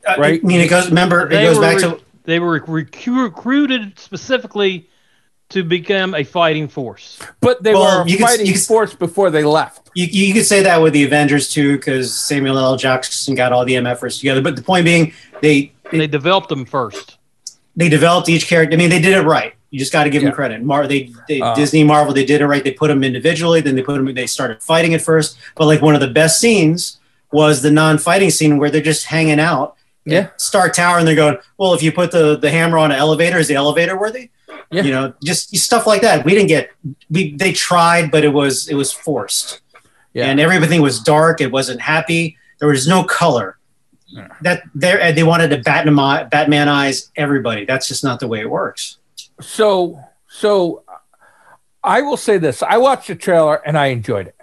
Uh, 0.07 0.15
right? 0.19 0.41
I 0.43 0.47
mean, 0.47 0.61
it 0.61 0.69
goes. 0.69 0.89
Remember, 0.89 1.27
it 1.27 1.31
They 1.31 1.43
goes 1.45 1.59
back 1.59 1.77
re- 1.77 1.83
to 1.83 2.01
They 2.25 2.39
were 2.41 2.61
recru- 2.61 3.25
recruited 3.25 3.99
specifically 3.99 4.88
to 5.51 5.65
become 5.65 6.15
a 6.15 6.25
fighting 6.25 6.69
force. 6.69 7.19
But 7.41 7.63
they 7.63 7.73
Well, 7.73 8.01
were 8.01 8.03
a 8.05 8.09
you 8.09 8.19
could- 8.19 8.27
fighting 8.27 8.47
could- 8.53 8.61
force 8.61 8.93
before 8.95 9.31
they 9.31 9.45
left. 9.45 9.89
you, 9.95 10.07
you 10.07 10.35
could 10.35 10.45
say 10.45 10.63
that 10.63 10.83
with 10.83 10.93
the 10.93 11.05
Avengers 11.05 11.49
too, 11.49 11.77
because 11.77 12.13
Samuel 12.19 12.59
L. 12.59 12.77
Jackson 12.77 13.35
got 13.35 13.53
all 13.53 13.65
the 13.65 13.75
MFers 13.77 14.19
together. 14.19 14.43
But 14.43 14.57
the 14.57 14.63
point 14.63 14.85
being, 14.85 15.13
they 15.41 15.73
They 15.91 16.07
developed 16.07 16.51
them 16.51 16.67
first. 16.67 17.17
they 17.77 17.89
developed 17.89 18.29
each 18.29 18.47
character. 18.47 18.75
I 18.75 18.79
mean, 18.79 18.91
they 18.91 19.01
did 19.01 19.17
it 19.17 19.23
right. 19.23 19.55
You 19.71 19.79
just 19.79 19.93
got 19.93 20.05
to 20.05 20.11
give 20.11 20.23
Yeah. 20.23 20.29
them 20.31 20.35
credit. 20.37 20.63
Mar- 20.63 20.87
they, 20.87 21.11
they 21.29 21.41
Uh. 21.41 21.55
Disney, 21.55 21.85
Marvel, 21.85 22.13
they 22.15 22.25
did 22.25 22.41
it 22.41 22.47
right. 22.47 22.63
They 22.65 22.71
put 22.73 22.89
them 22.89 23.03
individually, 23.05 23.61
then 23.61 23.75
they 23.77 23.83
put 23.83 23.97
them. 23.97 24.13
They 24.15 24.27
started 24.27 24.63
fighting 24.63 24.93
at 24.95 25.01
first, 25.03 25.37
but 25.57 25.67
like 25.67 25.81
one 25.83 25.95
of 25.95 26.01
the 26.01 26.07
best 26.09 26.41
scenes 26.41 26.99
was 27.33 27.61
the 27.63 27.71
non-fighting 27.71 28.31
scene 28.31 28.59
where 28.59 28.71
they're 28.71 28.81
just 28.83 29.07
hanging 29.07 29.41
out. 29.41 29.75
Yeah. 30.07 30.19
at 30.21 30.41
Stark 30.41 30.73
Tower, 30.73 30.97
and 30.97 31.07
they're 31.07 31.15
going, 31.15 31.37
well, 31.59 31.75
if 31.75 31.83
you 31.83 31.93
put 31.93 32.13
the 32.13 32.39
the 32.39 32.51
hammer 32.51 32.79
on 32.79 32.91
an 32.91 32.97
elevator, 32.99 33.37
is 33.39 33.47
the 33.47 33.57
elevator 33.57 33.95
worthy? 33.99 34.31
Yeah. 34.71 34.83
You 34.83 34.91
know, 34.93 35.13
just 35.25 35.57
stuff 35.57 35.87
like 35.87 36.03
that. 36.03 36.25
We 36.25 36.33
didn't 36.33 36.49
get. 36.49 36.71
We 37.11 37.35
they 37.37 37.53
tried, 37.53 38.11
but 38.11 38.23
it 38.25 38.29
was 38.29 38.69
it 38.69 38.75
was 38.75 38.93
forced 38.93 39.61
Yeah. 40.13 40.27
and 40.27 40.39
everything 40.39 40.83
was 40.83 41.01
dark. 41.01 41.41
It 41.41 41.51
wasn't 41.51 41.81
happy. 41.81 42.37
There 42.59 42.69
was 42.69 42.87
no 42.87 43.03
color. 43.05 43.57
Yeah. 44.09 44.29
That 44.43 44.63
there, 44.75 45.13
they 45.13 45.23
wanted 45.23 45.49
to 45.51 45.59
Batman, 45.59 45.95
Batmanize 46.31 47.11
everybody. 47.17 47.65
That's 47.65 47.89
just 47.89 48.03
not 48.05 48.21
the 48.21 48.29
way 48.29 48.41
it 48.41 48.51
works. 48.51 48.99
So 49.41 49.99
so 50.29 50.83
I 51.85 52.03
will 52.03 52.17
say 52.17 52.39
this. 52.39 52.63
I 52.63 52.77
watched 52.77 53.09
the 53.09 53.15
trailer 53.15 53.57
and 53.67 53.79
I 53.79 53.87
enjoyed 53.87 54.27
it. 54.29 54.35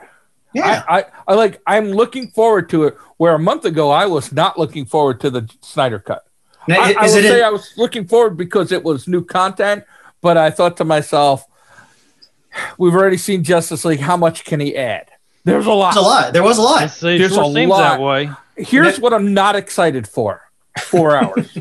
Yeah, 0.54 0.84
I, 0.88 1.00
I, 1.02 1.06
I 1.28 1.34
like 1.36 1.62
I'm 1.68 1.92
looking 1.92 2.30
forward 2.30 2.70
to 2.70 2.86
it 2.86 2.98
where 3.18 3.36
a 3.36 3.40
month 3.40 3.66
ago 3.66 3.92
I 3.92 4.06
was 4.06 4.32
not 4.32 4.58
looking 4.58 4.86
forward 4.86 5.20
to 5.22 5.30
the 5.30 5.50
Snyder 5.62 6.00
cut. 6.00 6.26
now, 6.68 6.80
I, 6.82 6.96
I 6.98 7.06
it? 7.06 7.10
say 7.10 7.40
in- 7.40 7.44
I 7.46 7.50
was 7.50 7.74
looking 7.76 8.08
forward 8.08 8.38
because 8.38 8.72
it 8.72 8.82
was 8.84 9.06
new 9.08 9.24
content, 9.24 9.84
but 10.26 10.38
I 10.38 10.50
thought 10.50 10.78
to 10.78 10.84
myself, 10.86 11.46
we've 12.80 12.96
already 12.96 13.18
seen 13.18 13.44
Justice 13.44 13.86
League. 13.86 14.00
How 14.00 14.18
much 14.18 14.44
can 14.44 14.60
he 14.60 14.76
add? 14.76 15.12
There's 15.44 15.68
a 15.68 15.72
lot. 15.72 15.94
there's 15.94 16.04
a 16.04 16.10
lot. 16.10 16.34
There 16.34 16.42
was 16.44 16.58
a 16.58 16.62
lot. 16.64 16.78
It's- 16.82 17.04
It 17.04 17.20
There's 17.20 17.34
sure 17.36 17.44
a 17.44 17.54
seems 17.54 17.70
lot. 17.70 17.98
that 17.98 18.02
way. 18.02 18.32
Here's 18.58 19.00
what 19.00 19.14
I'm 19.14 19.36
not 19.36 19.56
excited 19.56 20.08
for. 20.08 20.42
Four 20.82 21.16
hours. 21.22 21.56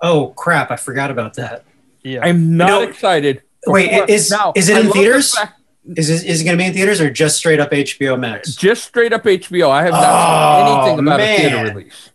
Oh 0.00 0.28
crap! 0.36 0.70
I 0.72 0.76
forgot 0.76 1.10
about 1.12 1.34
that. 1.34 1.64
Yeah. 2.02 2.24
I'm 2.24 2.56
not 2.56 2.66
know- 2.68 2.82
excited. 2.82 3.42
Wait, 3.66 3.90
four- 3.92 4.04
is- 4.10 4.34
is 4.56 4.68
it 4.68 4.76
I 4.76 4.80
in 4.80 4.90
theaters? 4.90 5.34
fact- 5.34 5.60
Is 5.96 6.10
it, 6.10 6.24
is 6.26 6.40
it 6.40 6.44
going 6.44 6.56
to 6.58 6.62
be 6.62 6.66
in 6.66 6.74
theaters 6.74 7.00
or 7.00 7.10
just 7.10 7.36
straight 7.36 7.60
up 7.60 7.70
HBO 7.70 8.18
Max? 8.18 8.54
Just 8.56 8.84
straight 8.84 9.12
up 9.12 9.22
HBO. 9.24 9.70
I 9.70 9.82
have 9.84 9.92
not 9.92 10.02
Oh, 10.02 10.66
seen 10.66 10.76
anything 10.76 10.98
oh, 10.98 11.02
about 11.12 11.20
a 11.20 11.36
theater 11.36 11.74
release. 11.74 12.10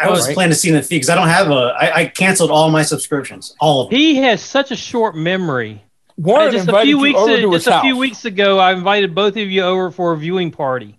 I 0.00 0.10
was 0.10 0.26
Right. 0.26 0.34
planning 0.34 0.52
to 0.52 0.58
see 0.58 0.68
in 0.68 0.74
the 0.74 0.82
theater 0.82 0.96
because 1.00 1.10
I 1.10 1.14
don't 1.14 1.28
have 1.28 1.50
a. 1.50 1.74
I, 1.78 1.96
I 2.00 2.06
canceled 2.06 2.50
all 2.50 2.70
my 2.70 2.82
subscriptions, 2.82 3.54
all 3.60 3.82
of 3.82 3.90
them. 3.90 3.98
he 3.98 4.16
has 4.16 4.40
such 4.42 4.70
a 4.70 4.76
short 4.76 5.16
memory 5.16 5.82
Warren 6.16 6.50
just 6.52 6.66
a 6.66 6.70
invited 6.70 6.86
few 6.86 6.96
you 6.96 7.02
weeks 7.02 7.18
over 7.18 7.36
to 7.40 7.50
his 7.52 7.64
just 7.64 7.76
a 7.78 7.80
few 7.82 7.96
weeks 7.96 8.24
ago, 8.24 8.58
I 8.58 8.72
invited 8.72 9.14
both 9.14 9.36
of 9.36 9.48
you 9.50 9.62
over 9.62 9.90
for 9.90 10.12
a 10.12 10.16
viewing 10.16 10.50
party. 10.50 10.98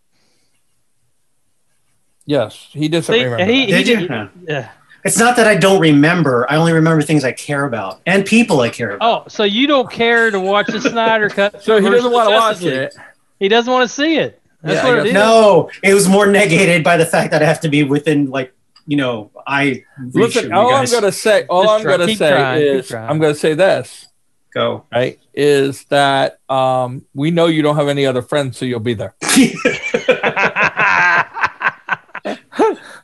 Yes, 2.26 2.68
he 2.72 2.88
doesn't 2.88 3.14
See, 3.14 3.24
remember. 3.24 3.52
he- 3.52 3.72
that. 3.72 3.78
Did 3.86 3.88
you? 3.88 3.96
did- 3.98 4.10
Yeah. 4.10 4.28
Yeah. 4.48 4.70
It's 5.06 5.18
not 5.18 5.38
that 5.38 5.48
I 5.48 5.56
don't 5.56 5.80
remember. 5.80 6.46
I 6.50 6.58
only 6.58 6.74
remember 6.74 7.02
things 7.02 7.24
I 7.24 7.32
care 7.32 7.64
about 7.64 8.02
and 8.06 8.26
people 8.26 8.60
I 8.60 8.70
care 8.70 8.92
about. 8.96 9.26
Oh, 9.26 9.30
so 9.30 9.46
you 9.46 9.66
don't 9.66 9.90
care 9.90 10.30
to 10.30 10.40
watch 10.40 10.68
the 10.68 10.82
Snyder 10.82 11.30
cut? 11.30 11.64
So 11.64 11.80
he 11.82 11.90
doesn't 11.90 12.12
want 12.12 12.28
to 12.30 12.36
watch 12.36 12.62
it. 12.64 12.94
He 13.40 13.48
doesn't 13.48 13.72
want 13.72 13.88
to 13.90 13.94
see 13.94 14.18
it. 14.18 14.42
That's 14.62 14.76
Yeah, 14.84 14.90
what 14.90 14.94
it 15.00 15.04
guess- 15.04 15.08
is. 15.08 15.14
No, 15.14 15.70
it 15.82 15.94
was 15.94 16.10
more 16.10 16.28
negated 16.28 16.84
by 16.84 16.98
the 16.98 17.06
fact 17.06 17.32
that 17.32 17.42
I 17.42 17.46
have 17.46 17.62
to 17.62 17.70
be 17.70 17.84
within 17.84 18.30
like 18.30 18.54
you 18.90 18.98
know 18.98 19.32
I 19.48 19.84
Listen, 20.14 20.52
all 20.52 20.70
you 20.72 20.76
I'm 20.76 20.86
gonna 20.90 21.12
say, 21.12 21.46
all 21.48 21.64
Just 21.64 21.74
I'm 21.76 21.82
try- 21.84 21.98
gonna 21.98 22.16
say 22.16 22.30
trying, 22.32 22.62
is. 22.62 22.94
I'm 22.94 23.20
gonna 23.20 23.36
say 23.36 23.54
this, 23.54 24.08
go. 24.54 24.86
right? 24.92 25.20
Is 25.34 25.86
that 25.86 26.40
um, 26.50 27.06
we 27.14 27.30
know 27.32 27.46
you 27.48 27.62
don't 27.62 27.76
have 27.78 27.88
any 27.88 28.06
other 28.06 28.22
friends, 28.24 28.58
so 28.58 28.66
you'll 28.66 28.80
be 28.80 28.96
there. 28.96 29.16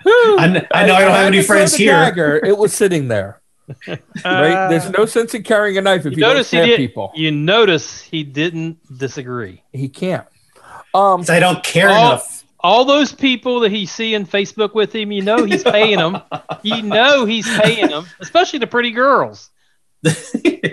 I, 0.07 0.49
kn- 0.51 0.67
I 0.71 0.85
know 0.85 0.95
I 0.95 1.01
don't 1.01 1.11
have 1.11 1.27
any 1.27 1.37
had 1.37 1.41
to 1.41 1.47
throw 1.47 1.55
friends 1.57 1.75
here. 1.75 1.93
dagger, 1.93 2.37
it 2.43 2.57
was 2.57 2.73
sitting 2.73 3.07
there, 3.07 3.41
right? 3.87 4.67
There's 4.69 4.89
no 4.89 5.05
sense 5.05 5.33
in 5.33 5.43
carrying 5.43 5.77
a 5.77 5.81
knife 5.81 6.01
if 6.05 6.11
you, 6.13 6.17
You 6.17 6.23
don't 6.23 6.33
notice 6.33 6.51
he 6.51 6.57
stab 6.57 6.65
did. 6.67 6.77
people. 6.77 7.11
You 7.15 7.31
notice 7.31 8.01
he 8.01 8.23
didn't 8.23 8.77
disagree. 8.97 9.63
He 9.71 9.89
can't. 9.89 10.27
Um, 10.93 11.21
'Cause 11.21 11.29
I 11.29 11.39
don't 11.39 11.63
care 11.63 11.89
Oh. 11.89 11.91
enough. 11.91 12.34
All 12.65 12.83
those 12.83 13.13
people 13.13 13.59
that 13.59 13.71
he's 13.71 13.91
seeing 13.91 14.25
Facebook 14.25 14.73
with 14.73 14.93
him, 14.95 15.11
you 15.11 15.21
know 15.21 15.43
he's 15.45 15.63
paying 15.63 15.97
them. 15.97 16.17
you 16.63 16.81
know 16.81 17.25
he's 17.25 17.47
paying 17.59 17.89
them, 17.89 18.05
especially 18.19 18.57
the 18.59 18.67
pretty 18.67 18.91
girls. 18.91 19.49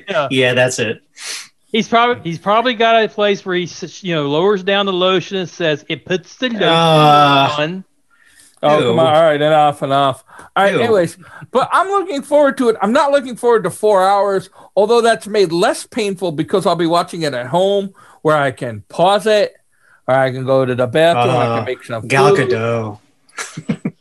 Yeah. 0.09 0.29
yeah, 0.31 0.55
that's 0.55 0.79
it. 0.79 1.03
He's 1.67 1.89
probably 1.89 2.23
he's 2.23 2.39
probably 2.39 2.75
got 2.75 3.03
a 3.03 3.09
place 3.09 3.45
where 3.47 3.57
he 3.57 3.69
you 4.01 4.15
know 4.15 4.29
lowers 4.29 4.63
down 4.63 4.87
the 4.87 4.93
lotion 4.93 5.37
and 5.39 5.49
says 5.49 5.85
it 5.89 6.05
puts 6.05 6.37
the 6.37 6.49
lotion 6.49 6.63
Ah. 6.65 7.61
on. 7.61 7.85
Oh, 8.63 8.79
Ew. 8.79 8.85
come 8.87 8.99
on. 9.01 9.07
All 9.07 9.23
right, 9.23 9.41
enough, 9.41 9.83
enough. 9.83 10.25
All 10.55 10.65
right, 10.65 10.75
Ew. 10.75 10.81
anyways, 10.81 11.17
but 11.51 11.69
I'm 11.73 11.89
looking 11.89 12.23
forward 12.23 12.57
to 12.59 12.69
it. 12.71 12.77
I'm 12.83 12.93
not 12.93 13.11
looking 13.11 13.37
forward 13.37 13.65
to 13.65 13.71
four 13.71 14.03
hours, 14.07 14.51
although 14.77 15.01
that's 15.03 15.27
made 15.27 15.51
less 15.53 15.87
painful 15.87 16.33
because 16.33 16.65
I'll 16.67 16.77
be 16.77 16.87
watching 16.87 17.23
it 17.23 17.35
at 17.35 17.47
home 17.47 17.93
where 18.23 18.37
I 18.37 18.51
can 18.51 18.83
pause 18.89 19.27
it 19.27 19.55
or 20.09 20.15
I 20.15 20.31
can 20.31 20.45
go 20.45 20.65
to 20.65 20.75
the 20.75 20.87
bathroom. 20.87 21.35
I 21.37 21.47
Uh, 21.47 21.57
can 21.59 21.65
make 21.67 21.85
some 21.85 22.07
Gal 22.09 22.35
food. 22.35 22.49
Gadot. 22.51 22.99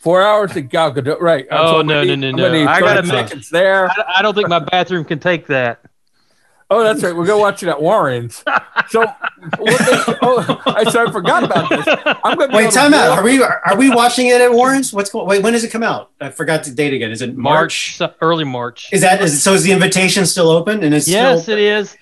Four 0.00 0.22
hours 0.22 0.56
at 0.56 0.68
Gal 0.68 0.92
Gadot, 0.92 1.20
right. 1.20 1.46
Oh, 1.50 1.80
I'm 1.80 1.86
no, 1.86 2.04
gonna 2.04 2.16
no, 2.16 2.26
need- 2.28 2.36
no, 2.36 2.46
I'm 2.46 2.64
no. 2.64 2.70
I 2.70 2.80
gotta 2.80 3.02
make- 3.02 3.28
seconds 3.28 3.50
there. 3.50 3.88
I, 3.90 4.14
I 4.18 4.22
don't 4.22 4.34
think 4.34 4.48
my 4.48 4.60
bathroom 4.60 5.04
can 5.04 5.18
take 5.18 5.46
that. 5.48 5.80
Oh, 6.70 6.82
that's 6.82 7.02
right. 7.02 7.16
We're 7.16 7.24
going 7.24 7.38
to 7.38 7.42
watch 7.42 7.62
it 7.62 7.70
at 7.70 7.80
Warren's. 7.80 8.44
So, 8.90 9.00
what 9.00 9.78
they, 9.78 10.14
oh, 10.20 10.62
I, 10.66 10.84
so 10.90 11.06
I 11.06 11.10
forgot 11.10 11.42
about 11.42 11.70
this. 11.70 11.86
I'm 12.22 12.36
going 12.36 12.50
to 12.50 12.56
Wait, 12.56 12.70
time 12.72 12.92
out. 12.92 13.16
Are 13.18 13.24
we 13.24 13.42
are 13.42 13.74
we 13.78 13.88
watching 13.88 14.26
it 14.26 14.38
at 14.42 14.52
Warren's? 14.52 14.92
What's 14.92 15.08
going? 15.08 15.26
Wait, 15.26 15.42
when 15.42 15.54
does 15.54 15.64
it 15.64 15.70
come 15.70 15.82
out? 15.82 16.10
I 16.20 16.28
forgot 16.28 16.64
the 16.64 16.70
date 16.70 16.92
again. 16.92 17.10
Is 17.10 17.22
it 17.22 17.38
March? 17.38 17.98
March, 17.98 18.12
early 18.20 18.44
March. 18.44 18.92
Is 18.92 19.00
that 19.00 19.22
is 19.22 19.42
so? 19.42 19.54
Is 19.54 19.62
the 19.62 19.72
invitation 19.72 20.26
still 20.26 20.50
open? 20.50 20.84
And 20.84 20.94
it's 20.94 21.08
Yes, 21.08 21.44
still, 21.44 21.56
it 21.56 21.62
is. 21.62 21.96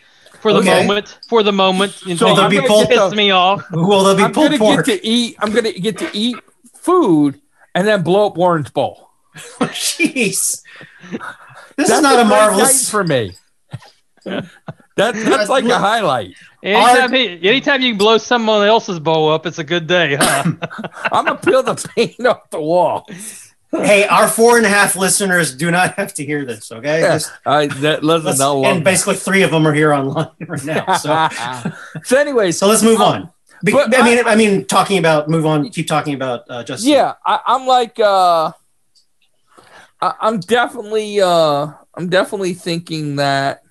For 0.47 0.53
the 0.53 0.59
Okay. 0.61 0.87
moment. 0.87 1.19
For 1.29 1.43
the 1.43 1.53
moment. 1.53 2.03
You 2.07 2.17
So 2.17 2.27
think 2.27 2.37
there'll 2.37 2.51
be 2.51 2.61
pulled- 2.67 2.89
pissed 2.89 3.17
me 3.17 3.31
off. 3.33 3.65
Well, 3.73 4.05
they'll 4.05 4.15
there 4.15 4.17
be 4.17 4.23
I'm 4.25 4.33
pulled 4.33 4.49
going 4.51 4.59
to 4.59 4.59
pork? 4.59 4.87
get 4.87 5.01
to 5.03 5.07
eat. 5.07 5.37
I'm 5.41 5.51
going 5.51 5.65
to 5.65 5.73
get 5.81 5.99
to 5.99 6.09
eat 6.17 6.37
food 6.75 7.41
and 7.75 7.87
then 7.87 8.03
blow 8.03 8.27
up 8.29 8.37
Warren's 8.37 8.71
bowl. 8.71 9.11
Oh, 9.61 9.67
jeez, 9.67 10.63
this 11.11 11.21
That's 11.77 11.91
is 11.91 12.01
not 12.01 12.13
a 12.15 12.17
great 12.25 12.29
night 12.29 12.29
marvelous. 12.29 12.89
for 12.91 13.05
me. 13.05 13.33
that, 14.25 14.45
that's 14.97 15.49
like 15.51 15.65
a 15.67 15.79
highlight. 15.79 16.35
Anytime, 16.63 17.13
he, 17.13 17.27
anytime 17.49 17.83
you 17.83 17.95
blow 17.97 18.17
someone 18.19 18.67
else's 18.67 18.99
bowl 18.99 19.31
up, 19.31 19.45
it's 19.47 19.59
a 19.59 19.65
good 19.65 19.87
day, 19.87 20.17
huh? 20.19 20.45
I'm 21.13 21.27
gonna 21.27 21.37
peel 21.37 21.63
the 21.63 21.75
paint 21.95 22.25
off 22.27 22.49
the 22.51 22.61
wall. 22.61 23.07
Hey, 23.85 24.07
our 24.07 24.29
four 24.29 24.57
and 24.57 24.67
a 24.67 24.69
half 24.69 24.97
listeners 24.97 25.55
do 25.55 25.71
not 25.71 25.95
have 25.95 26.15
to 26.15 26.25
hear 26.25 26.45
this. 26.45 26.71
Okay, 26.73 27.01
Yeah, 27.01 27.15
Just- 27.15 27.33
I, 27.45 27.67
that, 27.67 28.03
let's- 28.05 28.41
and 28.41 28.85
basically 28.85 29.17
three 29.17 29.43
of 29.43 29.51
them 29.51 29.67
are 29.67 29.73
here 29.75 29.93
online 29.93 30.31
right 30.47 30.65
now. 30.65 30.97
So, 30.97 31.29
so, 32.05 32.19
anyways, 32.19 32.59
so 32.59 32.67
let's 32.67 32.83
move 32.83 33.01
on. 33.01 33.31
Be- 33.65 33.73
But 33.73 33.97
I 33.99 34.03
mean, 34.03 34.27
I 34.27 34.37
mean, 34.37 34.67
talking 34.67 34.99
about 34.99 35.29
move 35.29 35.47
on. 35.47 35.69
Keep 35.71 35.87
talking 35.87 36.15
about 36.15 36.45
uh, 36.51 36.63
just 36.63 36.85
yeah, 36.85 37.15
I, 37.25 37.41
I'm 37.47 37.67
like, 37.67 37.99
uh, 37.99 38.53
I, 40.01 40.15
I'm 40.21 40.41
definitely, 40.41 41.21
uh, 41.21 41.69
I'm 41.95 42.09
definitely 42.11 42.55
thinking 42.55 43.17
that, 43.17 43.63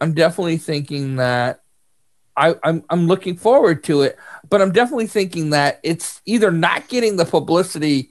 I'm 0.00 0.14
definitely 0.14 0.56
thinking 0.56 1.16
that, 1.16 1.60
I, 2.34 2.54
I'm, 2.64 2.82
I'm 2.88 3.06
looking 3.06 3.36
forward 3.36 3.84
to 3.84 4.00
it, 4.02 4.16
but 4.48 4.62
I'm 4.62 4.72
definitely 4.72 5.06
thinking 5.06 5.50
that 5.50 5.80
it's 5.82 6.22
either 6.24 6.50
not 6.50 6.88
getting 6.88 7.16
the 7.16 7.26
publicity, 7.26 8.10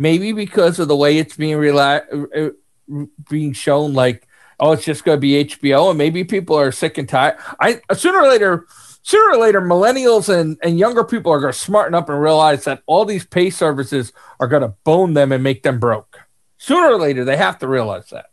maybe 0.00 0.32
because 0.32 0.78
of 0.80 0.88
the 0.88 0.96
way 0.96 1.18
it's 1.18 1.36
being 1.36 1.58
rela- 1.58 2.02
uh, 2.34 3.04
being 3.28 3.52
shown, 3.52 3.92
like, 3.92 4.26
oh, 4.58 4.72
it's 4.72 4.84
just 4.84 5.04
going 5.04 5.16
to 5.16 5.20
be 5.20 5.44
HBO, 5.44 5.90
and 5.90 5.98
maybe 5.98 6.24
people 6.24 6.56
are 6.58 6.72
sick 6.72 6.98
and 6.98 7.08
tired. 7.08 7.36
I 7.60 7.80
sooner 7.94 8.18
or 8.22 8.28
later, 8.28 8.66
sooner 9.02 9.36
or 9.36 9.40
later, 9.40 9.60
millennials 9.60 10.28
and, 10.34 10.58
and 10.62 10.78
younger 10.78 11.04
people 11.04 11.30
are 11.32 11.40
going 11.40 11.52
to 11.52 11.58
smarten 11.58 11.94
up 11.94 12.08
and 12.08 12.20
realize 12.20 12.64
that 12.64 12.82
all 12.86 13.04
these 13.04 13.24
pay 13.26 13.50
services 13.50 14.12
are 14.40 14.48
going 14.48 14.62
to 14.62 14.74
bone 14.84 15.12
them 15.14 15.30
and 15.32 15.44
make 15.44 15.62
them 15.62 15.78
broke. 15.78 16.18
Sooner 16.58 16.88
or 16.94 16.98
later, 16.98 17.24
they 17.24 17.36
have 17.36 17.58
to 17.60 17.68
realize 17.68 18.08
that, 18.10 18.26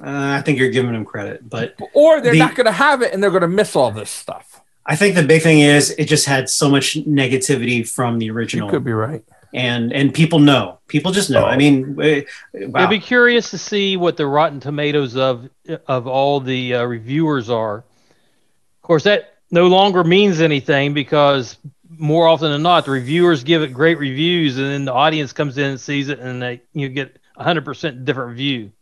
Uh, 0.00 0.38
I 0.38 0.42
think 0.42 0.58
you're 0.58 0.70
giving 0.70 0.92
them 0.92 1.04
credit, 1.06 1.48
but 1.48 1.74
or 1.94 2.20
they're 2.20 2.32
The- 2.32 2.38
not 2.38 2.54
going 2.54 2.66
to 2.66 2.72
have 2.72 3.00
it 3.02 3.12
and 3.12 3.22
they're 3.22 3.30
going 3.30 3.42
to 3.42 3.48
miss 3.48 3.74
all 3.74 3.90
this 3.90 4.10
stuff. 4.10 4.60
I 4.86 4.96
think 4.96 5.14
the 5.14 5.22
big 5.22 5.40
thing 5.42 5.60
is 5.60 5.90
it 5.96 6.04
just 6.04 6.26
had 6.26 6.50
so 6.50 6.68
much 6.68 6.94
negativity 7.06 7.88
from 7.88 8.18
the 8.18 8.28
original. 8.30 8.68
You 8.68 8.72
could 8.72 8.84
be 8.84 8.92
right. 8.92 9.24
And 9.54 9.92
and 9.92 10.12
people 10.12 10.38
know. 10.38 10.78
People 10.88 11.12
just 11.12 11.30
know. 11.30 11.44
I 11.46 11.56
mean, 11.56 11.96
eh, 12.02 12.22
wow. 12.52 12.82
I'd 12.84 12.90
be 12.90 12.98
curious 12.98 13.50
to 13.52 13.58
see 13.58 13.96
what 13.96 14.16
the 14.16 14.26
Rotten 14.26 14.60
Tomatoes 14.60 15.16
of 15.16 15.48
of 15.86 16.06
all 16.06 16.40
the 16.40 16.74
uh, 16.74 16.84
reviewers 16.84 17.48
are. 17.48 17.78
Of 17.78 18.82
course, 18.82 19.04
that 19.04 19.34
no 19.50 19.68
longer 19.68 20.04
means 20.04 20.40
anything 20.40 20.92
because 20.92 21.56
more 21.88 22.26
often 22.26 22.50
than 22.50 22.62
not, 22.62 22.84
the 22.84 22.90
reviewers 22.90 23.44
give 23.44 23.62
it 23.62 23.68
great 23.72 23.98
reviews, 23.98 24.58
and 24.58 24.66
then 24.66 24.84
the 24.84 24.92
audience 24.92 25.32
comes 25.32 25.56
in 25.56 25.70
and 25.70 25.80
sees 25.80 26.08
it, 26.08 26.18
and 26.18 26.42
they 26.42 26.60
you 26.74 26.88
get 26.88 27.16
a 27.36 27.44
hundred 27.44 27.64
percent 27.64 28.04
different 28.04 28.36
view. 28.36 28.72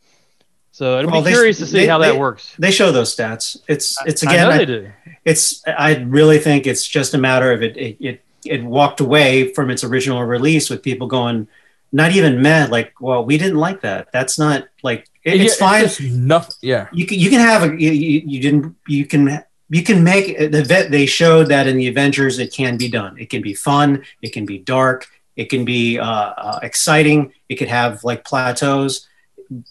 So 0.75 0.99
I'd 0.99 1.05
Well, 1.05 1.21
be 1.21 1.27
they- 1.27 1.33
curious 1.33 1.59
to 1.59 1.67
see 1.67 1.81
they- 1.81 1.87
how 1.87 1.99
that 1.99 2.13
they- 2.13 2.19
works. 2.19 2.55
they 2.59 2.71
show 2.71 2.91
those 2.93 3.15
stats. 3.15 3.59
It's 3.69 3.97
it's 4.07 4.27
I 4.27 4.33
again. 4.33 4.49
know 4.49 4.55
I 4.55 4.59
they 4.59 4.65
do. 4.65 4.91
it's 5.27 5.63
I 5.67 5.97
really 5.97 6.39
think 6.39 6.67
it's 6.67 6.89
just 6.89 7.13
a 7.13 7.19
matter 7.19 7.53
of 7.53 7.63
it. 7.63 7.77
It 7.77 7.97
it, 8.01 8.21
it 8.45 8.65
walked 8.65 9.01
away 9.01 9.53
from 9.55 9.71
its 9.71 9.85
original 9.85 10.23
release 10.25 10.69
with 10.71 10.83
people 10.83 11.07
going, 11.07 11.49
not 11.93 12.13
even 12.13 12.43
mad. 12.43 12.71
Like, 12.71 12.93
well, 13.01 13.25
we 13.25 13.39
didn't 13.39 13.59
like 13.59 13.81
that. 13.83 14.11
That's 14.13 14.39
not 14.39 14.69
like 14.83 15.09
it- 15.25 15.41
it's 15.41 15.61
Yeah, 15.61 15.67
fine. 15.69 15.83
just 15.85 16.01
nothing. 16.01 16.55
Yeah. 16.63 16.89
you 16.93 17.07
can 17.07 17.19
you 17.19 17.31
can 17.31 17.41
have 17.41 17.63
a 17.63 17.69
you, 17.81 17.91
you, 17.93 18.23
you 18.27 18.41
didn't 18.41 18.77
you 18.89 19.05
can 19.07 19.43
you 19.69 19.83
can 19.83 20.03
make 20.05 20.37
the 20.39 20.63
vet 20.65 20.91
they 20.91 21.07
showed 21.07 21.49
that 21.49 21.67
in 21.67 21.77
the 21.77 21.89
Avengers 21.89 22.39
it 22.39 22.53
can 22.53 22.77
be 22.77 22.89
done. 22.89 23.19
It 23.19 23.31
can 23.31 23.43
be 23.43 23.55
fun. 23.55 24.05
It 24.21 24.33
can 24.33 24.45
be 24.47 24.59
dark. 24.59 25.07
It 25.37 25.49
can 25.49 25.65
be 25.65 25.99
uh, 25.99 26.05
uh, 26.05 26.61
exciting. 26.63 27.33
It 27.49 27.57
could 27.57 27.69
have 27.69 28.05
like 28.05 28.25
plateaus. 28.25 29.07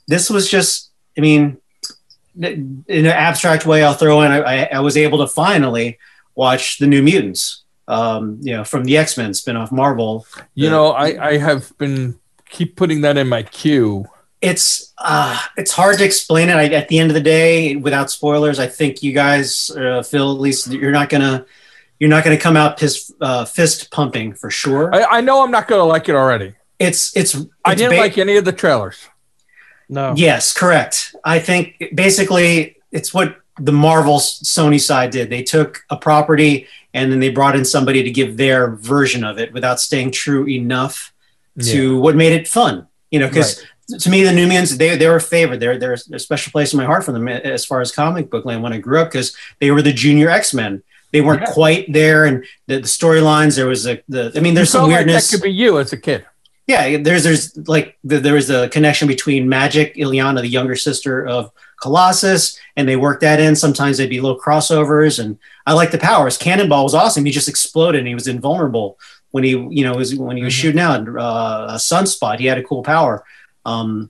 This 0.07 0.29
was 0.29 0.49
just. 0.49 0.89
I 1.17 1.21
mean, 1.21 1.57
in 2.39 2.83
an 2.87 3.05
abstract 3.07 3.65
way, 3.65 3.83
I'll 3.83 3.93
throw 3.93 4.21
in. 4.21 4.31
I, 4.31 4.65
I 4.65 4.79
was 4.79 4.95
able 4.97 5.17
to 5.19 5.27
finally 5.27 5.97
watch 6.35 6.77
the 6.79 6.87
New 6.87 7.03
Mutants. 7.03 7.63
Um, 7.91 8.38
you 8.41 8.53
know, 8.55 8.63
from 8.63 8.86
the 8.86 8.95
X 8.98 9.17
Men 9.17 9.31
spinoff 9.31 9.71
Marvel. 9.71 10.25
You 10.55 10.65
Yeah. 10.65 10.69
know, 10.71 10.88
I, 11.05 11.07
I 11.31 11.38
have 11.38 11.77
been 11.77 12.17
keep 12.50 12.75
putting 12.75 13.01
that 13.01 13.17
in 13.17 13.27
my 13.27 13.43
queue. 13.43 14.05
it's 14.41 14.93
uh, 14.98 15.38
it's 15.57 15.71
hard 15.71 15.98
to 16.00 16.05
explain 16.05 16.50
it. 16.50 16.55
I, 16.55 16.65
at 16.81 16.88
the 16.88 16.98
end 17.00 17.12
of 17.12 17.15
the 17.15 17.21
day, 17.38 17.75
without 17.75 18.10
spoilers, 18.10 18.57
I 18.60 18.67
think 18.67 19.03
you 19.03 19.12
guys, 19.13 19.69
uh, 19.71 20.01
Phil, 20.03 20.31
at 20.36 20.39
least 20.39 20.71
you're 20.71 20.91
not 21.00 21.10
gonna 21.10 21.45
you're 22.00 22.10
not 22.10 22.24
gonna 22.24 22.38
come 22.48 22.55
out 22.57 22.77
piss, 22.79 23.12
uh, 23.21 23.45
fist 23.45 23.91
pumping 23.91 24.33
for 24.33 24.50
sure. 24.50 24.89
I, 24.95 25.17
I 25.17 25.21
know 25.21 25.43
I'm 25.43 25.51
not 25.51 25.67
going 25.67 25.79
to 25.81 25.86
like 25.86 26.07
it 26.10 26.15
already. 26.15 26.55
It's 26.79 27.15
it's, 27.15 27.36
I 27.65 27.75
didn't 27.75 27.91
ba- 27.98 28.01
like 28.01 28.17
any 28.17 28.38
of 28.38 28.45
the 28.45 28.53
trailers. 28.53 28.98
No. 29.89 30.13
Yes, 30.15 30.53
correct. 30.53 31.13
I 31.24 31.38
think 31.39 31.91
basically 31.93 32.77
it's 32.91 33.13
what 33.13 33.36
the 33.60 33.72
Marvel 33.72 34.17
Sony 34.20 34.79
side 34.79 35.12
did. 35.12 35.29
They 35.29 35.43
took 35.43 35.84
a 35.89 35.98
property 35.98 36.67
and 36.93 37.12
then 37.12 37.20
they 37.20 37.29
brought 37.29 37.55
in 37.55 37.65
somebody 37.65 38.03
to 38.03 38.12
give 38.12 38.38
their 38.38 38.72
version 38.72 39.24
of 39.24 39.38
it 39.39 39.53
without 39.53 39.79
staying 39.79 40.12
true 40.12 40.48
enough 40.48 41.13
to 41.62 42.00
what 42.00 42.15
made 42.15 42.31
it 42.34 42.48
fun. 42.48 42.88
You 43.12 43.20
know, 43.20 43.27
because 43.27 43.63
to 44.00 44.10
me, 44.10 44.24
the 44.24 44.31
New 44.31 44.48
Mutants 44.48 44.77
they 44.77 44.96
they 44.96 45.08
were 45.10 45.20
favored. 45.20 45.60
They're 45.60 45.77
they're 45.77 45.93
a 45.93 46.20
special 46.20 46.51
place 46.51 46.74
in 46.74 46.77
my 46.77 46.86
heart 46.86 47.03
for 47.03 47.12
them 47.12 47.27
as 47.27 47.65
far 47.65 47.81
as 47.81 47.91
comic 47.91 48.29
book 48.29 48.46
land 48.46 48.63
when 48.63 48.74
I 48.74 48.77
grew 48.77 49.00
up 49.01 49.10
because 49.12 49.36
they 49.60 49.70
were 49.72 49.81
the 49.81 49.91
junior 49.93 50.29
X 50.29 50.53
Men. 50.53 50.81
They 51.12 51.20
weren't 51.20 51.41
Yeah. 51.41 51.51
quite 51.53 51.91
there, 51.91 52.24
and 52.24 52.46
the, 52.67 52.77
the 52.77 52.88
storylines. 52.88 53.58
There 53.58 53.67
was 53.67 53.86
a 53.86 54.01
the. 54.08 54.31
I 54.34 54.39
mean, 54.39 54.53
there's 54.53 54.70
some 54.70 54.81
felt 54.81 54.91
like 54.91 54.98
weirdness. 55.00 55.29
that 55.29 55.38
could 55.38 55.43
be 55.43 55.51
you 55.51 55.77
as 55.77 55.91
a 55.91 55.98
kid. 55.98 56.25
Yeah, 56.67 56.98
there's 56.98 57.24
there's 57.25 57.58
like 57.67 57.98
the, 58.05 58.20
there 58.22 58.36
was 58.36 58.50
a 58.50 58.70
connection 58.70 59.10
between 59.10 59.48
Magik, 59.48 59.98
Illyana, 59.98 60.39
the 60.39 60.48
younger 60.48 60.77
sister 60.77 61.27
of 61.27 61.51
Colossus, 61.81 62.57
and 62.77 62.88
they 62.88 62.95
worked 62.95 63.21
that 63.21 63.39
in. 63.39 63.55
Sometimes 63.55 63.97
they'd 63.97 64.09
be 64.09 64.21
little 64.21 64.39
crossovers, 64.39 65.19
and 65.19 65.38
I 65.65 65.73
like 65.73 65.91
the 65.91 65.97
powers. 65.97 66.38
Cannonball 66.38 66.83
was 66.83 66.93
awesome. 66.93 67.25
He 67.25 67.31
just 67.31 67.50
exploded, 67.50 68.00
and 68.00 68.07
he 68.07 68.13
was 68.13 68.27
invulnerable 68.27 68.97
when 69.31 69.43
he, 69.43 69.51
you 69.51 69.83
know, 69.83 69.95
was 69.95 70.15
when 70.15 70.38
he 70.38 70.43
was 70.43 70.53
mm-hmm. 70.53 70.61
shooting 70.61 70.79
out. 70.79 71.07
Uh, 71.07 71.67
a 71.69 71.75
sunspot, 71.75 72.39
he 72.39 72.45
had 72.45 72.57
a 72.57 72.63
cool 72.63 72.83
power. 72.83 73.23
Um, 73.65 74.09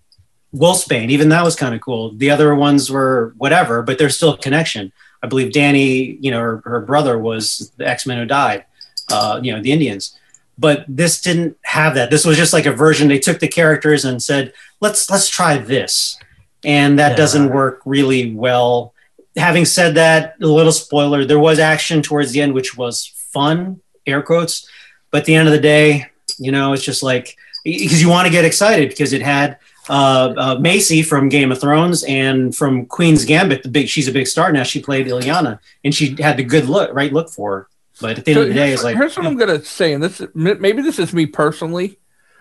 Wolfsbane, 0.53 1.09
even 1.09 1.29
that 1.29 1.43
was 1.43 1.55
kind 1.55 1.73
of 1.73 1.81
cool. 1.81 2.11
The 2.13 2.29
other 2.29 2.53
ones 2.53 2.91
were 2.91 3.33
whatever, 3.37 3.81
but 3.81 3.97
there's 3.97 4.17
still 4.17 4.33
a 4.33 4.37
connection. 4.37 4.91
I 5.23 5.27
believe 5.27 5.53
Dani, 5.53 6.17
you 6.19 6.31
know, 6.31 6.39
her, 6.39 6.61
her 6.65 6.81
brother 6.81 7.17
was 7.17 7.71
the 7.77 7.87
X 7.87 8.05
Men 8.05 8.17
who 8.17 8.25
died, 8.25 8.65
uh, 9.09 9.39
you 9.41 9.53
know, 9.53 9.61
the 9.61 9.71
Indians. 9.71 10.17
But 10.57 10.85
this 10.87 11.21
didn't 11.21 11.57
have 11.63 11.95
that. 11.95 12.11
This 12.11 12.25
was 12.25 12.37
just 12.37 12.53
like 12.53 12.65
a 12.65 12.71
version. 12.71 13.07
They 13.07 13.19
took 13.19 13.39
the 13.39 13.47
characters 13.47 14.03
and 14.03 14.21
said, 14.21 14.53
"Let's 14.79 15.09
let's 15.09 15.29
try 15.29 15.57
this," 15.57 16.17
and 16.63 16.99
that 16.99 17.11
yeah. 17.11 17.17
doesn't 17.17 17.49
work 17.49 17.81
really 17.85 18.33
well. 18.33 18.93
Having 19.35 19.65
said 19.65 19.95
that, 19.95 20.35
a 20.41 20.47
little 20.47 20.71
spoiler: 20.71 21.25
there 21.25 21.39
was 21.39 21.59
action 21.59 22.01
towards 22.01 22.31
the 22.31 22.41
end, 22.41 22.53
which 22.53 22.77
was 22.77 23.07
fun, 23.31 23.81
air 24.05 24.21
quotes. 24.21 24.67
But 25.09 25.19
at 25.19 25.25
the 25.25 25.35
end 25.35 25.47
of 25.47 25.53
the 25.53 25.59
day, 25.59 26.07
you 26.37 26.51
know, 26.51 26.73
it's 26.73 26.83
just 26.83 27.03
like 27.03 27.37
because 27.63 28.01
you 28.01 28.09
want 28.09 28.27
to 28.27 28.31
get 28.31 28.45
excited 28.45 28.89
because 28.89 29.13
it 29.13 29.21
had 29.21 29.57
uh, 29.89 30.33
uh, 30.37 30.55
Maisie 30.59 31.01
from 31.01 31.29
Game 31.29 31.51
of 31.51 31.59
Thrones 31.59 32.03
and 32.03 32.55
from 32.55 32.85
Queen's 32.85 33.25
Gambit. 33.25 33.63
The 33.63 33.69
big, 33.69 33.87
she's 33.87 34.07
a 34.07 34.11
big 34.11 34.27
star 34.27 34.51
now. 34.51 34.63
She 34.63 34.81
played 34.81 35.07
Illyana, 35.07 35.59
and 35.83 35.93
she 35.93 36.15
had 36.21 36.37
the 36.37 36.43
good 36.43 36.65
look, 36.65 36.93
right 36.93 37.11
look 37.11 37.29
for 37.29 37.51
her. 37.51 37.67
But 37.99 38.17
at 38.17 38.25
the 38.25 38.31
end 38.31 38.37
so 38.37 38.41
of 38.43 38.47
the 38.47 38.53
day, 38.53 38.73
it's 38.73 38.83
like 38.83 38.95
here's 38.95 39.15
what 39.15 39.25
I'm 39.25 39.37
gonna 39.37 39.63
say, 39.63 39.93
and 39.93 40.03
this 40.03 40.21
maybe 40.33 40.81
this 40.81 40.97
is 40.97 41.13
me 41.13 41.27
personally, 41.27 41.99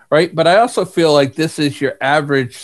right? 0.09 0.33
But 0.33 0.47
I 0.47 0.57
also 0.57 0.85
feel 0.85 1.13
like 1.13 1.35
this 1.35 1.59
is 1.59 1.79
your 1.79 1.97
average 2.01 2.55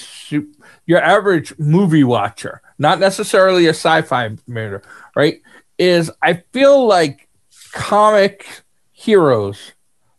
your 0.88 1.02
average 1.02 1.54
movie 1.60 2.04
watcher, 2.04 2.62
not 2.80 3.00
necessarily 3.00 3.68
a 3.68 3.72
sci-fi 3.72 4.36
movie, 4.48 4.84
right? 5.16 5.42
Is 5.78 6.10
I 6.24 6.42
feel 6.52 6.88
like 6.88 7.28
comic 7.74 8.48
heroes, 8.92 9.74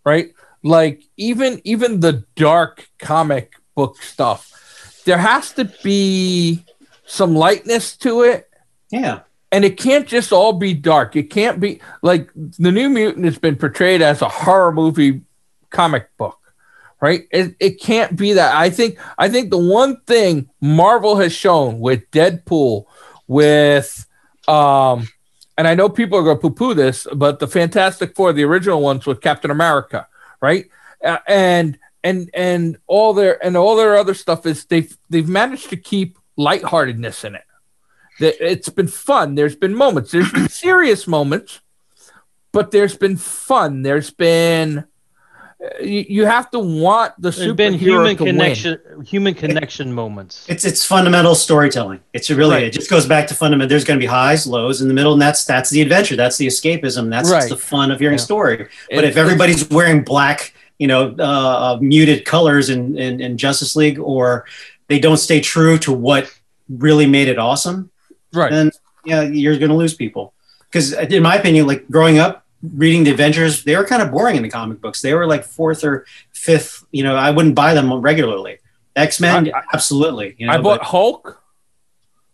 right? 0.05 0.33
Like 0.63 1.03
even 1.17 1.61
even 1.65 2.01
the 2.01 2.25
dark 2.37 2.89
comic 2.99 3.55
book 3.75 4.01
stuff, 4.03 5.03
there 5.05 5.19
has 5.19 5.53
to 5.55 5.65
be 5.83 6.65
some 7.07 7.35
lightness 7.35 7.97
to 7.97 8.23
it. 8.23 8.49
Yeah. 8.91 9.21
And 9.51 9.65
it 9.65 9.79
can't 9.79 10.07
just 10.07 10.31
all 10.31 10.53
be 10.53 10.75
dark. 10.75 11.17
It 11.17 11.31
can't 11.31 11.59
be 11.59 11.81
like 12.03 12.31
the 12.35 12.71
New 12.71 12.91
Mutant 12.91 13.25
has 13.25 13.39
been 13.39 13.57
portrayed 13.57 14.03
as 14.03 14.21
a 14.21 14.29
horror 14.29 14.73
movie 14.73 15.23
comic 15.71 16.15
book, 16.19 16.38
right? 17.00 17.26
It, 17.31 17.57
it 17.61 17.81
can't 17.81 18.16
be 18.16 18.33
that. 18.35 18.57
I 18.57 18.70
think 18.70 18.99
I 19.18 19.29
think 19.29 19.51
the 19.51 19.59
one 19.59 20.01
thing 20.03 20.49
Marvel 20.61 21.16
has 21.16 21.33
shown 21.33 21.81
with 21.81 22.11
Deadpool, 22.11 22.87
with 23.27 24.07
um, 24.46 25.09
and 25.57 25.68
I 25.68 25.75
know 25.75 25.88
people 25.88 26.18
are 26.18 26.23
going 26.23 26.37
to 26.37 26.40
poo-poo 26.40 26.75
this, 26.75 27.07
but 27.14 27.38
the 27.38 27.46
Fantastic 27.46 28.14
Four, 28.14 28.33
the 28.33 28.44
original 28.44 28.81
ones 28.81 29.07
with 29.07 29.20
Captain 29.20 29.51
America, 29.51 30.07
right? 30.40 30.66
Uh, 31.05 31.18
and 31.27 31.79
and 32.03 32.31
and 32.35 32.79
all 32.87 33.12
their 33.12 33.44
and 33.44 33.57
all 33.57 33.77
their 33.77 33.96
other 33.96 34.14
stuff 34.14 34.46
is 34.46 34.64
they've 34.64 34.96
they've 35.11 35.29
managed 35.29 35.70
to 35.70 35.77
keep 35.77 36.18
lightheartedness 36.37 37.25
in 37.25 37.35
it. 37.35 37.42
It's 38.20 38.68
been 38.68 38.88
fun. 38.88 39.37
There's 39.37 39.55
been 39.55 39.77
moments. 39.77 40.11
There's 40.11 40.33
been 40.33 40.49
serious 40.49 41.07
moments, 41.07 41.61
but 42.51 42.73
there's 42.73 42.96
been 42.96 43.16
fun. 43.16 43.83
There's 43.83 44.11
been 44.11 44.88
you, 45.81 46.05
you 46.09 46.25
have 46.25 46.51
to 46.53 46.59
want 46.59 47.14
the 47.21 47.31
There's 47.31 47.53
been 47.55 47.75
human 47.75 48.16
connection, 48.16 48.79
win. 48.97 49.05
human 49.05 49.35
connection 49.35 49.88
it, 49.88 49.92
moments. 49.92 50.47
It's 50.49 50.64
it's 50.64 50.85
fundamental 50.85 51.35
storytelling. 51.35 52.01
It's 52.12 52.31
really 52.31 52.55
right. 52.55 52.62
it 52.64 52.73
just 52.73 52.88
goes 52.88 53.07
back 53.07 53.27
to 53.29 53.35
fundamental. 53.35 53.68
There's 53.68 53.85
going 53.85 53.99
to 53.99 54.03
be 54.03 54.09
highs, 54.09 54.47
lows 54.47 54.83
in 54.83 54.88
the 54.88 54.94
middle, 54.94 55.12
and 55.12 55.21
that's 55.21 55.44
that's 55.44 55.71
the 55.71 55.81
adventure. 55.83 56.14
That's 56.14 56.37
the 56.37 56.47
escapism. 56.47 57.11
That's 57.11 57.31
right. 57.31 57.49
the 57.49 57.57
fun 57.57 57.90
of 57.90 57.99
hearing 57.99 58.18
yeah. 58.18 58.25
story. 58.25 58.68
But 58.90 59.05
it, 59.05 59.09
if 59.09 59.16
everybody's 59.16 59.68
wearing 59.68 60.05
black 60.05 60.55
you 60.79 60.87
know 60.87 61.14
uh, 61.18 61.23
uh, 61.23 61.79
muted 61.81 62.25
colors 62.25 62.71
in, 62.71 62.97
in, 62.97 63.21
in 63.21 63.37
Justice 63.37 63.75
League, 63.75 63.99
or 63.99 64.44
they 64.87 65.01
don't 65.01 65.16
stay 65.16 65.40
true 65.40 65.77
to 65.79 65.92
what 65.92 66.33
really 66.68 67.07
made 67.07 67.27
it 67.27 67.38
awesome, 67.38 67.90
right? 68.33 68.53
Then 68.53 68.71
yeah, 69.05 69.23
you're 69.23 69.59
going 69.59 69.71
to 69.71 69.77
lose 69.77 69.94
people. 69.94 70.35
Because 70.71 70.92
in 70.92 71.23
my 71.23 71.37
opinion, 71.37 71.66
like 71.66 71.88
growing 71.90 72.18
up 72.18 72.44
reading 72.62 73.05
the 73.05 73.11
Avengers, 73.11 73.64
they 73.64 73.77
were 73.77 73.85
kind 73.85 74.03
of 74.03 74.11
boring 74.11 74.37
in 74.37 74.42
the 74.42 74.49
comic 74.49 74.81
books. 74.81 75.01
They 75.03 75.14
were 75.14 75.27
like 75.27 75.44
fourth 75.44 75.85
or 75.85 76.07
fifth. 76.33 76.85
You 76.90 77.05
know, 77.05 77.16
I 77.16 77.31
wouldn't 77.31 77.55
buy 77.55 77.75
them 77.75 77.92
regularly. 77.92 78.59
X 78.97 79.21
Men, 79.21 79.53
absolutely. 79.73 80.35
You 80.38 80.47
know, 80.49 80.53
I 80.53 80.59
bought 80.59 80.83
Hulk 80.83 81.40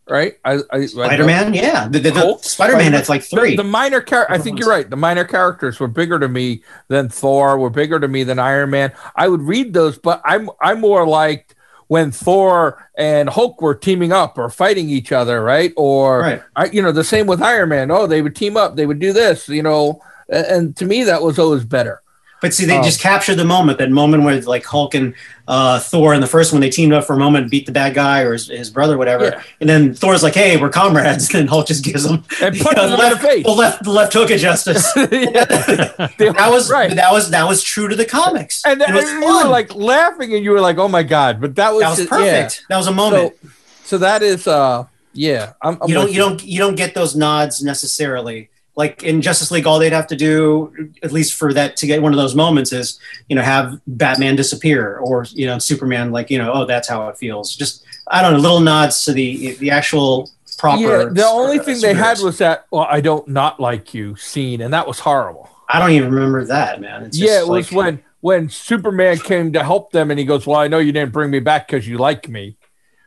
right? 0.08 0.34
I, 0.44 0.58
I 0.70 0.86
Spider 0.86 1.24
Man, 1.24 1.54
yeah, 1.54 1.88
the, 1.88 1.98
the, 1.98 2.10
the 2.10 2.38
Spider 2.38 2.76
Man. 2.76 2.92
That's 2.92 3.08
like 3.08 3.22
three. 3.22 3.50
The, 3.50 3.58
the 3.58 3.68
minor 3.68 4.00
character. 4.00 4.32
I 4.32 4.38
think 4.38 4.58
you're 4.58 4.68
right. 4.68 4.88
The 4.88 4.96
minor 4.96 5.24
characters 5.24 5.80
were 5.80 5.88
bigger 5.88 6.18
to 6.18 6.28
me 6.28 6.62
than 6.88 7.08
Thor. 7.08 7.58
Were 7.58 7.70
bigger 7.70 7.98
to 8.00 8.08
me 8.08 8.24
than 8.24 8.38
Iron 8.38 8.70
Man. 8.70 8.92
I 9.16 9.28
would 9.28 9.42
read 9.42 9.72
those, 9.72 9.98
but 9.98 10.20
I'm 10.24 10.50
I'm 10.60 10.80
more 10.80 11.06
like 11.06 11.54
when 11.88 12.10
Thor 12.10 12.88
and 12.96 13.28
Hulk 13.28 13.60
were 13.60 13.74
teaming 13.74 14.12
up 14.12 14.38
or 14.38 14.48
fighting 14.50 14.88
each 14.88 15.12
other, 15.12 15.42
right? 15.42 15.72
Or 15.76 16.42
right. 16.56 16.72
You 16.72 16.82
know, 16.82 16.92
the 16.92 17.04
same 17.04 17.26
with 17.26 17.42
Iron 17.42 17.68
Man. 17.70 17.90
Oh, 17.90 18.06
they 18.06 18.22
would 18.22 18.36
team 18.36 18.56
up. 18.56 18.76
They 18.76 18.86
would 18.86 18.98
do 18.98 19.12
this. 19.12 19.48
You 19.48 19.62
know, 19.62 20.02
and, 20.28 20.46
and 20.46 20.76
to 20.76 20.84
me 20.84 21.04
that 21.04 21.22
was 21.22 21.38
always 21.38 21.64
better. 21.64 22.02
But 22.44 22.52
see, 22.52 22.66
they 22.66 22.76
um, 22.76 22.84
just 22.84 23.00
captured 23.00 23.36
the 23.36 23.44
moment, 23.46 23.78
that 23.78 23.90
moment 23.90 24.22
where 24.22 24.38
like 24.42 24.66
Hulk 24.66 24.94
and 24.94 25.14
uh, 25.48 25.80
Thor 25.80 26.12
in 26.12 26.20
the 26.20 26.26
first 26.26 26.52
one, 26.52 26.60
they 26.60 26.68
teamed 26.68 26.92
up 26.92 27.04
for 27.04 27.14
a 27.14 27.18
moment, 27.18 27.50
beat 27.50 27.64
the 27.64 27.72
bad 27.72 27.94
guy 27.94 28.20
or 28.20 28.34
his, 28.34 28.48
his 28.48 28.68
brother, 28.68 28.98
whatever. 28.98 29.24
Yeah. 29.24 29.42
And 29.60 29.70
then 29.70 29.94
Thor's 29.94 30.22
like, 30.22 30.34
"Hey, 30.34 30.58
we're 30.58 30.68
comrades." 30.68 31.34
And 31.34 31.48
Hulk 31.48 31.66
just 31.66 31.82
gives 31.82 32.04
him 32.04 32.22
and 32.42 32.54
the, 32.54 32.74
uh, 32.76 32.96
left, 32.98 33.22
the, 33.22 33.42
the 33.44 33.50
left, 33.50 33.82
the 33.84 33.90
left 33.90 34.12
hook 34.12 34.30
of 34.30 34.38
justice. 34.38 34.92
that 34.92 36.48
was 36.50 36.70
right. 36.70 36.94
That 36.94 37.12
was 37.12 37.30
that 37.30 37.48
was 37.48 37.62
true 37.62 37.88
to 37.88 37.96
the 37.96 38.04
comics. 38.04 38.62
And, 38.66 38.82
and 38.82 38.94
you 38.94 39.26
were 39.26 39.48
like 39.48 39.74
laughing, 39.74 40.34
and 40.34 40.44
you 40.44 40.50
were 40.50 40.60
like, 40.60 40.76
"Oh 40.76 40.88
my 40.88 41.02
god!" 41.02 41.40
But 41.40 41.56
that 41.56 41.72
was 41.72 41.80
that 41.80 41.98
was 41.98 42.06
perfect. 42.06 42.60
Yeah. 42.60 42.66
That 42.68 42.76
was 42.76 42.88
a 42.88 42.92
moment. 42.92 43.36
So, 43.40 43.48
so 43.84 43.98
that 43.98 44.22
is, 44.22 44.46
uh, 44.46 44.84
yeah. 45.14 45.54
I'm, 45.62 45.78
I'm 45.80 45.88
you 45.88 45.94
don't 45.94 46.12
you 46.12 46.18
don't 46.18 46.44
you 46.44 46.58
don't 46.58 46.76
get 46.76 46.94
those 46.94 47.16
nods 47.16 47.62
necessarily 47.62 48.50
like 48.76 49.04
in 49.04 49.22
Justice 49.22 49.50
League, 49.50 49.66
all 49.66 49.78
they'd 49.78 49.92
have 49.92 50.08
to 50.08 50.16
do, 50.16 50.90
at 51.02 51.12
least 51.12 51.34
for 51.34 51.52
that 51.52 51.76
to 51.76 51.86
get 51.86 52.02
one 52.02 52.12
of 52.12 52.18
those 52.18 52.34
moments, 52.34 52.72
is 52.72 52.98
you 53.28 53.36
know 53.36 53.42
have 53.42 53.80
Batman 53.86 54.36
disappear 54.36 54.98
or 54.98 55.26
you 55.30 55.46
know 55.46 55.58
Superman 55.58 56.10
like 56.10 56.30
you 56.30 56.38
know 56.38 56.52
oh 56.52 56.64
that's 56.64 56.88
how 56.88 57.08
it 57.08 57.16
feels. 57.16 57.54
Just 57.54 57.84
I 58.08 58.22
don't 58.22 58.32
know, 58.32 58.38
little 58.38 58.60
nods 58.60 59.04
to 59.04 59.12
the 59.12 59.54
the 59.56 59.70
actual 59.70 60.30
proper. 60.58 60.80
Yeah, 60.80 61.04
the 61.10 61.26
only 61.26 61.58
thing 61.58 61.80
they 61.80 61.94
had 61.94 62.18
was 62.18 62.38
that 62.38 62.66
well 62.70 62.86
I 62.88 63.00
don't 63.00 63.28
not 63.28 63.60
like 63.60 63.94
you 63.94 64.16
scene, 64.16 64.60
and 64.60 64.72
that 64.72 64.86
was 64.86 64.98
horrible. 64.98 65.48
I 65.68 65.78
don't 65.78 65.92
even 65.92 66.12
remember 66.12 66.44
that 66.46 66.80
man. 66.80 67.10
yeah, 67.12 67.40
it 67.40 67.46
like, 67.46 67.48
was 67.48 67.72
when 67.72 68.02
when 68.20 68.48
Superman 68.48 69.18
came 69.18 69.52
to 69.52 69.62
help 69.62 69.92
them, 69.92 70.10
and 70.10 70.18
he 70.18 70.26
goes, 70.26 70.46
"Well, 70.46 70.58
I 70.58 70.66
know 70.66 70.78
you 70.78 70.92
didn't 70.92 71.12
bring 71.12 71.30
me 71.30 71.40
back 71.40 71.68
because 71.68 71.86
you 71.86 71.98
like 71.98 72.28
me." 72.28 72.56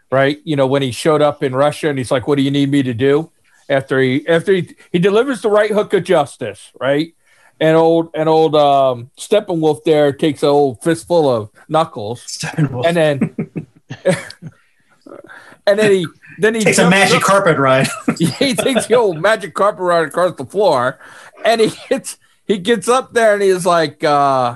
Right, 0.10 0.40
you 0.46 0.56
know, 0.56 0.68
when 0.68 0.82
he 0.82 0.92
showed 0.92 1.22
up 1.22 1.44
in 1.44 1.54
Russia 1.54 1.90
and 1.90 1.98
he's 1.98 2.12
like, 2.12 2.30
What 2.30 2.38
do 2.38 2.42
you 2.42 2.50
need 2.50 2.72
me 2.72 2.82
to 2.82 2.94
do? 2.94 3.30
After 3.70 4.00
he 4.00 4.28
after 4.28 4.54
he, 4.54 4.76
he 4.92 5.00
delivers 5.00 5.42
the 5.42 5.50
right 5.50 5.72
hook 5.72 5.94
of 5.94 6.04
justice, 6.04 6.72
right? 6.80 7.14
And 7.60 7.76
old 7.76 8.10
and 8.14 8.30
old 8.30 8.56
um, 8.56 9.12
Steppenwolf 9.18 9.84
there 9.84 10.14
takes 10.14 10.44
an 10.44 10.50
old 10.50 10.84
fistful 10.84 11.30
of 11.30 11.50
knuckles, 11.68 12.44
and 12.56 12.96
then 12.96 13.36
and 15.66 15.80
then 15.80 15.92
he 15.92 16.08
then 16.38 16.56
he 16.56 16.62
takes 16.62 16.78
a 16.78 16.90
magic 16.90 17.18
up, 17.18 17.24
carpet 17.24 17.58
ride. 17.58 17.88
he 18.20 18.54
takes 18.54 18.88
the 18.88 18.96
old 18.96 19.20
magic 19.20 19.54
carpet 19.54 19.82
ride 19.82 20.08
across 20.08 20.36
the 20.36 20.46
floor, 20.46 21.00
and 21.44 21.62
he 21.62 21.72
gets 21.90 22.18
he 22.48 22.58
gets 22.58 22.88
up 22.88 23.14
there 23.14 23.34
and 23.34 23.44
he's 23.44 23.66
like, 23.66 24.04
uh, 24.04 24.56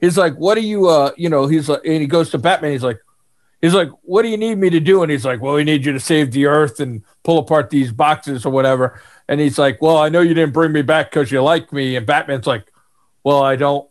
he's 0.00 0.16
like, 0.16 0.34
what 0.34 0.56
are 0.56 0.62
you, 0.62 0.88
uh, 0.88 1.12
you 1.16 1.28
know, 1.28 1.46
he's 1.46 1.68
like, 1.68 1.82
and 1.84 2.00
he 2.00 2.06
goes 2.06 2.30
to 2.30 2.38
Batman. 2.38 2.72
He's 2.72 2.82
like, 2.82 3.00
he's 3.60 3.74
like, 3.74 3.90
"What 4.02 4.22
do 4.22 4.28
you 4.28 4.36
need 4.36 4.56
me 4.58 4.70
to 4.70 4.80
do?" 4.80 5.02
And 5.02 5.10
he's 5.10 5.24
like, 5.24 5.40
"Well, 5.40 5.54
we 5.54 5.64
need 5.64 5.84
you 5.84 5.92
to 5.92 6.00
save 6.00 6.32
the 6.32 6.46
Earth 6.46 6.80
and 6.80 7.02
pull 7.24 7.38
apart 7.38 7.70
these 7.70 7.92
boxes 7.92 8.44
or 8.46 8.50
whatever." 8.50 9.00
And 9.28 9.40
he's 9.40 9.58
like, 9.58 9.80
"Well, 9.82 9.96
I 9.96 10.08
know 10.08 10.20
you 10.20 10.34
didn't 10.34 10.52
bring 10.52 10.72
me 10.72 10.82
back 10.82 11.10
because 11.10 11.30
you 11.30 11.42
like 11.42 11.72
me." 11.72 11.96
And 11.96 12.06
Batman's 12.06 12.46
like, 12.46 12.70
"Well, 13.24 13.42
I 13.42 13.56
don't 13.56 13.88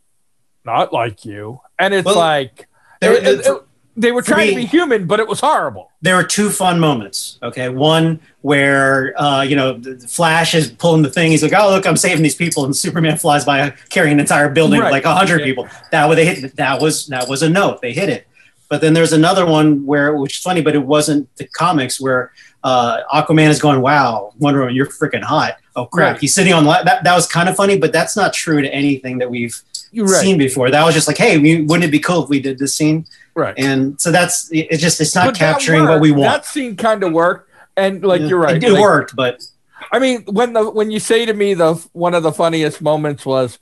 not 0.66 0.94
like 0.94 1.26
you." 1.26 1.62
And 1.80 1.94
it's 1.94 2.06
well, 2.06 2.16
like 2.16 2.68
there, 3.02 3.14
it, 3.14 3.28
it, 3.28 3.46
it, 3.46 3.64
they 3.98 4.12
were 4.12 4.22
trying 4.22 4.50
me, 4.50 4.54
to 4.54 4.62
be 4.62 4.66
human, 4.66 5.08
but 5.08 5.20
it 5.20 5.28
was 5.28 5.40
horrible. 5.40 5.92
There 6.02 6.16
were 6.16 6.24
two 6.24 6.52
fun 6.52 6.80
moments. 6.80 7.40
Okay, 7.42 7.68
one 7.70 8.20
where 8.42 9.20
uh, 9.20 9.42
you 9.42 9.56
know 9.56 9.82
Flash 10.08 10.54
is 10.54 10.70
pulling 10.70 11.02
the 11.02 11.10
thing. 11.10 11.32
He's 11.32 11.42
like, 11.42 11.54
"Oh, 11.54 11.70
look, 11.72 11.88
I'm 11.88 11.98
saving 11.98 12.22
these 12.22 12.36
people," 12.36 12.64
and 12.64 12.76
Superman 12.76 13.18
flies 13.18 13.44
by 13.44 13.72
carrying 13.90 14.14
an 14.14 14.20
entire 14.20 14.50
building 14.50 14.80
right. 14.80 14.92
like 14.92 15.04
hundred 15.04 15.40
yeah. 15.40 15.46
people. 15.46 15.68
That 15.92 16.06
was 16.06 16.16
they 16.16 16.26
hit. 16.26 16.56
That 16.56 16.80
was 16.80 17.08
that 17.08 17.28
was 17.28 17.42
a 17.42 17.50
note. 17.50 17.82
They 17.82 17.92
hit 17.92 18.10
it. 18.10 18.28
But 18.70 18.82
then 18.82 18.94
there's 18.94 19.14
another 19.14 19.46
one 19.46 19.86
where, 19.86 20.16
which 20.16 20.38
is 20.38 20.44
funny, 20.44 20.62
but 20.62 20.76
it 20.76 20.84
wasn't 20.84 21.34
the 21.38 21.46
comics 21.46 22.02
where 22.02 22.32
uh, 22.64 23.00
Aquaman 23.14 23.50
is 23.50 23.62
going, 23.62 23.82
"Wow, 23.82 24.34
Wonder 24.40 24.60
Woman, 24.60 24.76
you're 24.76 24.88
freaking 24.88 25.24
hot." 25.24 25.58
Oh 25.76 25.86
crap, 25.86 26.14
right. 26.14 26.22
he's 26.22 26.34
sitting 26.34 26.54
on 26.54 26.66
that. 26.66 27.04
That 27.04 27.16
was 27.16 27.28
kind 27.28 27.48
of 27.48 27.56
funny, 27.56 27.78
but 27.78 27.94
that's 27.94 28.16
not 28.18 28.34
true 28.34 28.62
to 28.62 28.74
anything 28.74 29.20
that 29.20 29.30
we've 29.30 29.56
right. 29.94 30.10
seen 30.10 30.38
before. 30.38 30.72
That 30.72 30.84
was 30.84 30.94
just 30.94 31.08
like, 31.08 31.18
hey, 31.18 31.38
we, 31.38 31.62
wouldn't 31.62 31.86
it 31.86 31.92
be 31.92 32.00
cool 32.00 32.24
if 32.24 32.30
we 32.30 32.40
did 32.40 32.58
this 32.60 32.76
scene? 32.76 33.06
Right. 33.36 33.54
And 33.58 34.00
so 34.02 34.12
that's 34.12 34.50
it's 34.52 34.82
just 34.82 35.00
it's 35.00 35.16
not 35.16 35.28
but 35.28 35.36
capturing 35.36 35.84
what 35.86 36.02
we 36.02 36.12
want. 36.12 36.24
That 36.24 36.46
scene 36.46 36.76
kind 36.76 37.04
of 37.04 37.14
worked. 37.14 37.52
And 37.76 38.04
like 38.04 38.22
Yeah. 38.22 38.28
you're 38.28 38.40
right. 38.40 38.58
It, 38.58 38.64
it 38.64 38.72
like, 38.72 38.82
worked, 38.82 39.16
but 39.16 39.44
I 39.92 40.00
mean, 40.00 40.24
when 40.24 40.54
the 40.54 40.70
when 40.70 40.92
you 40.92 41.00
say 41.00 41.26
to 41.26 41.34
me 41.34 41.54
the 41.54 41.76
one 41.94 42.14
of 42.16 42.24
the 42.24 42.32
funniest 42.32 42.82
moments 42.82 43.26
was, 43.26 43.60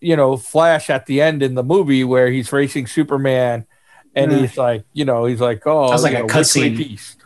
you 0.00 0.16
know, 0.16 0.36
Flash 0.36 0.90
at 0.90 1.06
the 1.06 1.22
end 1.22 1.42
in 1.42 1.54
the 1.54 1.62
movie 1.62 2.04
where 2.04 2.30
he's 2.30 2.52
racing 2.52 2.88
Superman, 2.88 3.66
and 4.14 4.32
Yeah. 4.32 4.38
he's 4.38 4.56
like, 4.56 4.84
you 4.92 5.04
know, 5.04 5.24
he's 5.26 5.40
like, 5.40 5.62
oh, 5.66 5.88
Sounds 5.88 6.02
like 6.02 6.12
you 6.12 6.18
a 6.18 6.20
know, 6.22 6.26
cutscene. 6.26 6.62
Weekly 6.70 6.84
Beast. 6.88 7.18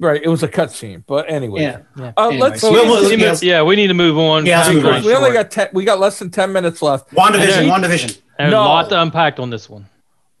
Right, 0.00 0.22
it 0.22 0.28
was 0.28 0.44
a 0.44 0.48
cutscene, 0.48 1.02
but 1.08 1.28
anyway. 1.28 1.62
yeah. 1.62 1.78
Yeah. 1.96 2.12
Uh, 2.16 2.28
let's. 2.30 2.62
we'll- 2.62 2.72
we'll- 2.86 3.10
Yeah, 3.10 3.34
yes. 3.42 3.64
we 3.64 3.74
need 3.74 3.88
to 3.88 3.94
move 3.94 4.16
on. 4.16 4.46
Yeah, 4.46 4.72
move 4.72 4.86
on. 4.86 5.02
we 5.04 5.12
only 5.14 5.32
got 5.32 5.50
ten. 5.50 5.68
We 5.72 5.84
got 5.84 5.98
less 5.98 6.20
than 6.20 6.30
ten 6.30 6.52
minutes 6.52 6.80
left. 6.82 7.10
WandaVision, 7.10 7.62
I 7.62 7.66
know. 7.66 7.72
WandaVision. 7.88 8.18
There's 8.38 8.50
No. 8.52 8.60
a 8.62 8.64
lot 8.64 8.88
to 8.90 9.02
unpack 9.02 9.40
on 9.40 9.50
this 9.50 9.68
one. 9.68 9.86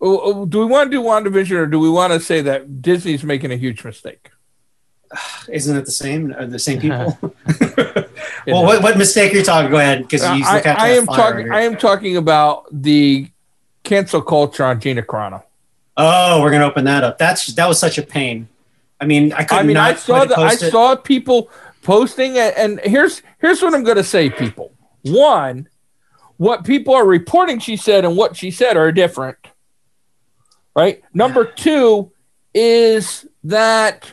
Oh, 0.00 0.20
oh, 0.22 0.46
Do 0.46 0.60
we 0.60 0.66
want 0.66 0.92
to 0.92 0.96
do 0.96 1.02
WandaVision 1.02 1.56
or 1.56 1.66
do 1.66 1.80
we 1.80 1.90
want 1.90 2.12
to 2.12 2.20
say 2.20 2.40
that 2.42 2.80
Disney's 2.82 3.24
making 3.24 3.50
a 3.50 3.56
huge 3.56 3.82
mistake? 3.84 4.30
Isn't 5.48 5.76
it 5.76 5.86
the 5.86 5.90
same? 5.90 6.32
Are 6.34 6.46
the 6.46 6.58
same 6.60 6.80
people? 6.80 7.18
Well, 8.46 8.62
what, 8.64 8.82
what 8.82 8.96
mistake 8.96 9.34
are 9.34 9.38
you 9.38 9.42
talking? 9.44 9.70
Go 9.70 9.76
ahead, 9.78 9.98
because 10.02 10.22
you 10.22 10.42
I, 10.46 10.54
look 10.56 10.66
at 10.66 10.78
I 10.80 10.88
am 10.90 11.06
talking. 11.06 11.44
here. 11.46 11.52
I 11.52 11.62
am 11.62 11.76
talking 11.76 12.16
about 12.16 12.64
the 12.72 13.28
cancel 13.88 14.22
culture 14.22 14.64
on 14.64 14.80
Gina 14.80 15.02
Carano. 15.02 15.42
Oh, 15.96 16.42
we're 16.42 16.50
gonna 16.50 16.66
open 16.66 16.84
that 16.84 17.02
up. 17.02 17.18
That's 17.18 17.46
that 17.54 17.66
was 17.66 17.78
such 17.78 17.98
a 17.98 18.02
pain. 18.02 18.48
I 19.00 19.06
mean, 19.06 19.32
I 19.32 19.44
could 19.44 19.58
I 19.58 19.62
mean, 19.62 19.74
not 19.74 19.90
I 19.90 19.94
saw 19.94 20.24
the, 20.24 20.38
I 20.38 20.52
it. 20.52 20.58
saw 20.58 20.96
people 20.96 21.50
posting, 21.82 22.36
and, 22.36 22.54
and 22.56 22.80
here's 22.80 23.22
here's 23.38 23.62
what 23.62 23.74
I'm 23.74 23.84
going 23.84 23.96
to 23.96 24.04
say, 24.04 24.28
people. 24.28 24.72
One, 25.02 25.68
what 26.36 26.64
people 26.64 26.94
are 26.94 27.06
reporting 27.06 27.60
she 27.60 27.76
said 27.76 28.04
and 28.04 28.16
what 28.16 28.36
she 28.36 28.50
said 28.50 28.76
are 28.76 28.90
different, 28.92 29.38
right? 30.74 31.02
Number 31.14 31.44
two 31.44 32.12
is 32.52 33.26
that, 33.44 34.12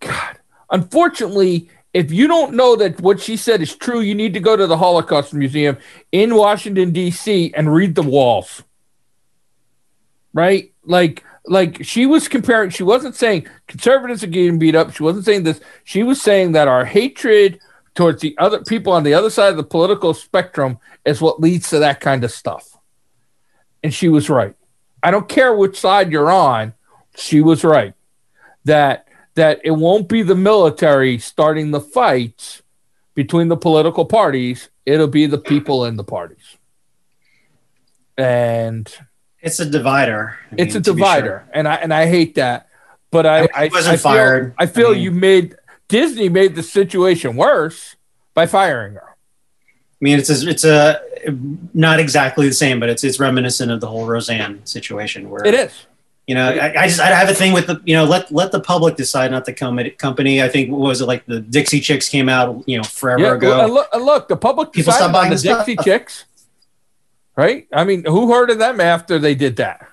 God, 0.00 0.38
unfortunately, 0.70 1.70
if 1.94 2.12
you 2.12 2.28
don't 2.28 2.54
know 2.54 2.76
that 2.76 3.00
what 3.00 3.20
she 3.20 3.36
said 3.36 3.62
is 3.62 3.74
true, 3.74 4.00
you 4.00 4.14
need 4.14 4.34
to 4.34 4.40
go 4.40 4.56
to 4.56 4.66
the 4.66 4.76
Holocaust 4.76 5.32
Museum 5.32 5.78
in 6.12 6.34
Washington 6.34 6.92
D.C. 6.92 7.52
and 7.54 7.72
read 7.72 7.94
the 7.94 8.02
walls, 8.02 8.62
right? 10.32 10.72
Like 10.84 11.24
like 11.46 11.82
she 11.82 12.06
was 12.06 12.28
comparing 12.28 12.70
she 12.70 12.82
wasn't 12.82 13.16
saying 13.16 13.48
conservatives 13.66 14.22
are 14.22 14.28
getting 14.28 14.58
beat 14.58 14.74
up. 14.74 14.94
She 14.94 15.02
wasn't 15.02 15.24
saying 15.24 15.44
this. 15.44 15.60
She 15.84 16.02
was 16.02 16.20
saying 16.20 16.52
that 16.52 16.68
our 16.68 16.84
hatred 16.84 17.58
towards 17.94 18.20
the 18.20 18.36
other 18.38 18.62
people 18.62 18.92
on 18.92 19.02
the 19.02 19.14
other 19.14 19.30
side 19.30 19.50
of 19.50 19.56
the 19.56 19.64
political 19.64 20.14
spectrum 20.14 20.78
is 21.04 21.20
what 21.20 21.40
leads 21.40 21.70
to 21.70 21.80
that 21.80 22.00
kind 22.00 22.22
of 22.22 22.30
stuff. 22.30 22.76
And 23.82 23.92
she 23.92 24.08
was 24.08 24.28
right. 24.28 24.54
I 25.02 25.10
don't 25.10 25.28
care 25.28 25.54
which 25.54 25.80
side 25.80 26.12
you're 26.12 26.30
on 26.30 26.74
she 27.18 27.40
was 27.40 27.64
right. 27.64 27.94
That 28.64 29.07
that 29.38 29.60
it 29.64 29.70
won't 29.70 30.08
be 30.08 30.22
the 30.22 30.34
military 30.34 31.18
starting 31.18 31.70
the 31.70 31.80
fights 31.80 32.62
between 33.14 33.48
the 33.48 33.56
political 33.56 34.04
parties 34.04 34.68
it'll 34.84 35.06
be 35.20 35.26
the 35.26 35.38
people 35.52 35.84
in 35.88 35.96
the 35.96 36.04
parties 36.04 36.56
and 38.16 38.92
It's 39.40 39.60
a 39.60 39.66
divider. 39.66 40.38
I 40.50 40.54
it's 40.58 40.74
mean, 40.74 40.80
a 40.82 40.84
to 40.84 40.92
be 40.92 41.00
divider, 41.00 41.48
and 41.54 41.68
I 41.68 41.74
and 41.76 41.94
I 41.94 42.06
hate 42.06 42.34
that. 42.34 42.68
But 43.10 43.24
I, 43.24 43.48
I, 43.54 43.68
wasn't 43.72 43.94
I 43.94 43.96
feel, 43.96 43.98
fired. 43.98 44.54
I 44.58 44.66
feel 44.66 44.88
I 44.88 44.92
mean- 44.92 45.02
you 45.02 45.10
made 45.12 45.56
Disney 45.88 46.28
made 46.28 46.54
the 46.54 46.62
situation 46.62 47.36
worse 47.36 47.96
by 48.34 48.46
firing 48.46 48.94
her. 48.94 49.04
I 49.08 50.00
mean, 50.00 50.18
it's 50.18 50.30
a, 50.30 50.48
it's 50.48 50.64
a 50.64 51.00
not 51.74 51.98
exactly 51.98 52.46
the 52.46 52.54
same, 52.54 52.78
but 52.80 52.88
it's 52.88 53.02
it's 53.04 53.18
reminiscent 53.18 53.70
of 53.72 53.80
the 53.80 53.86
whole 53.86 54.06
Roseanne 54.06 54.64
situation 54.66 55.30
where 55.30 55.46
It 55.46 55.54
is. 55.54 55.72
You 56.28 56.34
know 56.36 56.48
I, 56.50 56.82
I 56.82 56.86
just 56.86 57.00
I 57.00 57.06
have 57.06 57.28
a 57.28 57.34
thing 57.34 57.52
with 57.52 57.66
the 57.66 57.80
you 57.84 57.96
know 57.96 58.04
let 58.04 58.30
let 58.30 58.52
the 58.52 58.60
public 58.60 58.94
decide, 58.96 59.30
not 59.32 59.44
the 59.46 59.52
com- 59.52 59.80
company. 59.98 60.40
I 60.42 60.48
think 60.48 60.70
what 60.70 60.78
was 60.80 61.00
it 61.00 61.06
like 61.06 61.26
the 61.26 61.40
Dixie 61.40 61.80
Chicks 61.80 62.08
came 62.08 62.28
out 62.28 62.62
you 62.68 62.76
know 62.76 62.84
forever 62.84 63.22
Yeah. 63.22 63.34
ago. 63.34 63.64
And 63.64 63.72
look, 63.74 63.88
look, 63.94 64.28
the 64.28 64.36
public 64.36 64.72
People 64.72 64.92
decided 64.92 64.98
stopped 64.98 65.12
buying 65.14 65.30
the 65.30 65.34
the 65.36 65.40
stuff. 65.40 65.66
Dixie 65.66 65.82
Chicks, 65.82 66.24
right? 67.36 67.66
I 67.72 67.84
mean, 67.84 68.04
who 68.04 68.32
heard 68.32 68.50
of 68.50 68.58
them 68.58 68.80
after 68.80 69.18
they 69.18 69.34
did 69.34 69.56
that? 69.56 69.86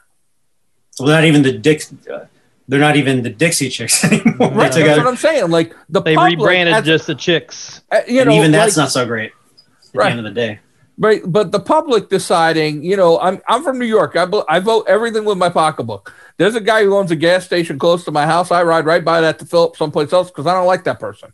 well, 0.99 1.09
not 1.09 1.25
even 1.25 1.41
the 1.41 1.57
Dix. 1.57 1.91
Uh, 2.11 2.25
they're 2.67 2.79
not 2.79 2.95
even 2.95 3.21
the 3.21 3.29
Dixie 3.29 3.69
Chicks 3.69 4.03
anymore. 4.11 4.49
Right. 4.49 4.71
That's 4.71 4.75
took 4.77 4.97
what 4.97 5.07
I'm 5.07 5.15
saying. 5.17 5.49
Like 5.51 5.75
the 5.89 6.01
They 6.01 6.15
public 6.15 6.39
rebranded 6.39 6.73
has- 6.73 6.85
just 6.85 7.07
the 7.07 7.15
chicks. 7.15 7.81
uh, 7.91 8.01
you 8.07 8.21
and 8.21 8.29
know, 8.29 8.35
even 8.35 8.51
that's 8.51 8.75
like- 8.75 8.83
not 8.85 8.91
so 8.91 9.05
great 9.05 9.31
at 9.31 9.97
Right. 9.97 10.05
the 10.05 10.17
end 10.17 10.19
of 10.19 10.25
the 10.25 10.31
day. 10.41 10.59
Right, 10.97 11.21
but 11.25 11.51
the 11.51 11.59
public 11.59 12.07
deciding, 12.09 12.81
you 12.81 12.95
know, 12.95 13.19
I'm 13.19 13.41
I'm 13.49 13.63
from 13.63 13.77
New 13.77 13.85
York. 13.85 14.15
I, 14.15 14.25
I 14.47 14.59
vote 14.61 14.85
everything 14.87 15.25
with 15.25 15.37
my 15.37 15.49
pocketbook. 15.49 16.13
There's 16.37 16.55
a 16.55 16.61
guy 16.61 16.83
who 16.83 16.95
owns 16.95 17.11
a 17.11 17.17
gas 17.17 17.45
station 17.45 17.77
close 17.77 18.05
to 18.05 18.11
my 18.11 18.25
house. 18.25 18.49
I 18.49 18.63
ride 18.63 18.85
right 18.85 19.03
by 19.03 19.19
that 19.19 19.37
to 19.39 19.45
fill 19.45 19.63
up 19.63 19.75
someplace 19.75 20.13
else 20.13 20.29
because 20.31 20.47
I 20.47 20.53
don't 20.53 20.67
like 20.67 20.85
that 20.85 21.01
person. 21.01 21.33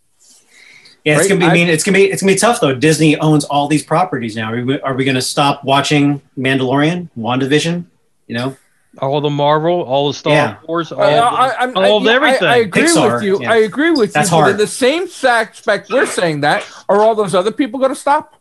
Yeah, 1.05 1.13
it's 1.13 1.21
Right? 1.23 1.29
gonna 1.29 1.39
be. 1.41 1.45
I 1.45 1.49
I- 1.49 1.53
mean, 1.53 1.67
it's 1.67 1.83
gonna 1.83 1.97
be. 1.97 2.05
It's 2.11 2.23
gonna 2.23 2.33
be 2.33 2.39
tough 2.39 2.59
though. 2.59 2.73
Disney 2.73 3.17
owns 3.17 3.43
all 3.45 3.67
these 3.67 3.83
properties 3.83 4.35
now. 4.35 4.51
Are 4.51 4.63
we, 4.65 4.79
are 4.81 4.95
we 4.95 5.05
gonna 5.05 5.21
stop 5.21 5.63
watching 5.63 6.21
Mandalorian, 6.37 7.09
WandaVision? 7.17 7.85
You 8.27 8.35
know, 8.35 8.57
All 8.97 9.21
the 9.21 9.29
Marvel, 9.29 9.83
all 9.83 10.07
the 10.07 10.13
Star 10.15 10.33
Yeah. 10.33 10.55
Wars, 10.67 10.91
all, 10.91 11.01
I, 11.01 11.11
the- 11.11 11.21
I, 11.21 11.47
I'm- 11.61 11.77
all 11.77 11.97
of 11.97 12.03
yeah, 12.03 12.09
I- 12.11 12.15
everything. 12.15 12.47
I, 12.47 12.55
agree 12.57 12.81
Pixar, 12.83 13.13
with 13.15 13.23
you. 13.23 13.41
yeah. 13.41 13.51
I 13.51 13.57
agree 13.57 13.91
with 13.91 14.11
That's 14.13 14.29
you. 14.31 14.37
But 14.37 14.41
hard. 14.41 14.51
in 14.53 14.57
the 14.57 14.67
same 14.67 15.03
aspect, 15.23 15.89
we're 15.91 16.05
saying 16.07 16.41
that. 16.41 16.65
Are 16.89 16.97
all 17.01 17.13
those 17.15 17.35
other 17.35 17.51
people 17.51 17.79
going 17.79 17.91
to 17.93 17.99
stop? 17.99 18.40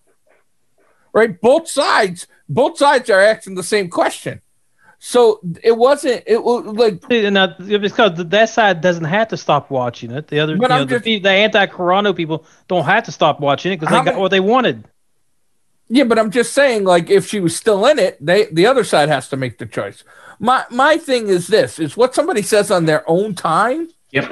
Right, 1.12 1.40
both 1.40 1.68
sides. 1.68 2.26
Both 2.48 2.78
sides 2.78 3.10
are 3.10 3.20
asking 3.20 3.54
the 3.56 3.62
same 3.62 3.88
question. 3.88 4.40
So 4.98 5.40
it 5.62 5.76
wasn't. 5.76 6.22
It 6.26 6.44
was 6.44 6.66
like 6.66 7.02
See, 7.08 7.28
Now, 7.30 7.54
because 7.58 8.12
that 8.22 8.48
side 8.50 8.80
doesn't 8.82 9.04
have 9.04 9.28
to 9.28 9.36
stop 9.36 9.70
watching 9.70 10.10
it. 10.10 10.28
The 10.28 10.40
other, 10.40 10.56
But 10.56 10.68
know, 10.68 10.76
I'm 10.76 10.86
the, 10.86 10.94
just- 10.96 11.04
pe- 11.04 11.18
the 11.20 11.30
anti-Carano 11.30 12.14
people 12.14 12.44
don't 12.68 12.84
have 12.84 13.04
to 13.04 13.12
stop 13.12 13.40
watching 13.40 13.72
it 13.72 13.80
because 13.80 13.92
they 13.96 14.04
got 14.10 14.20
what 14.20 14.30
they 14.30 14.40
wanted. 14.40 14.84
Yeah, 15.88 16.04
but 16.04 16.18
I'm 16.18 16.30
just 16.30 16.52
saying, 16.52 16.84
like, 16.84 17.10
if 17.10 17.26
she 17.26 17.40
was 17.40 17.56
still 17.56 17.84
in 17.86 17.98
it, 17.98 18.16
they 18.24 18.44
the 18.46 18.66
other 18.66 18.84
side 18.84 19.08
has 19.08 19.28
to 19.30 19.36
make 19.36 19.58
the 19.58 19.66
choice. 19.66 20.04
My 20.38 20.64
my 20.70 20.98
thing 20.98 21.28
is 21.28 21.46
this: 21.48 21.78
is 21.80 21.96
what 21.96 22.14
somebody 22.14 22.42
says 22.42 22.70
on 22.70 22.84
their 22.84 23.02
own 23.10 23.34
time. 23.34 23.88
yep. 24.12 24.30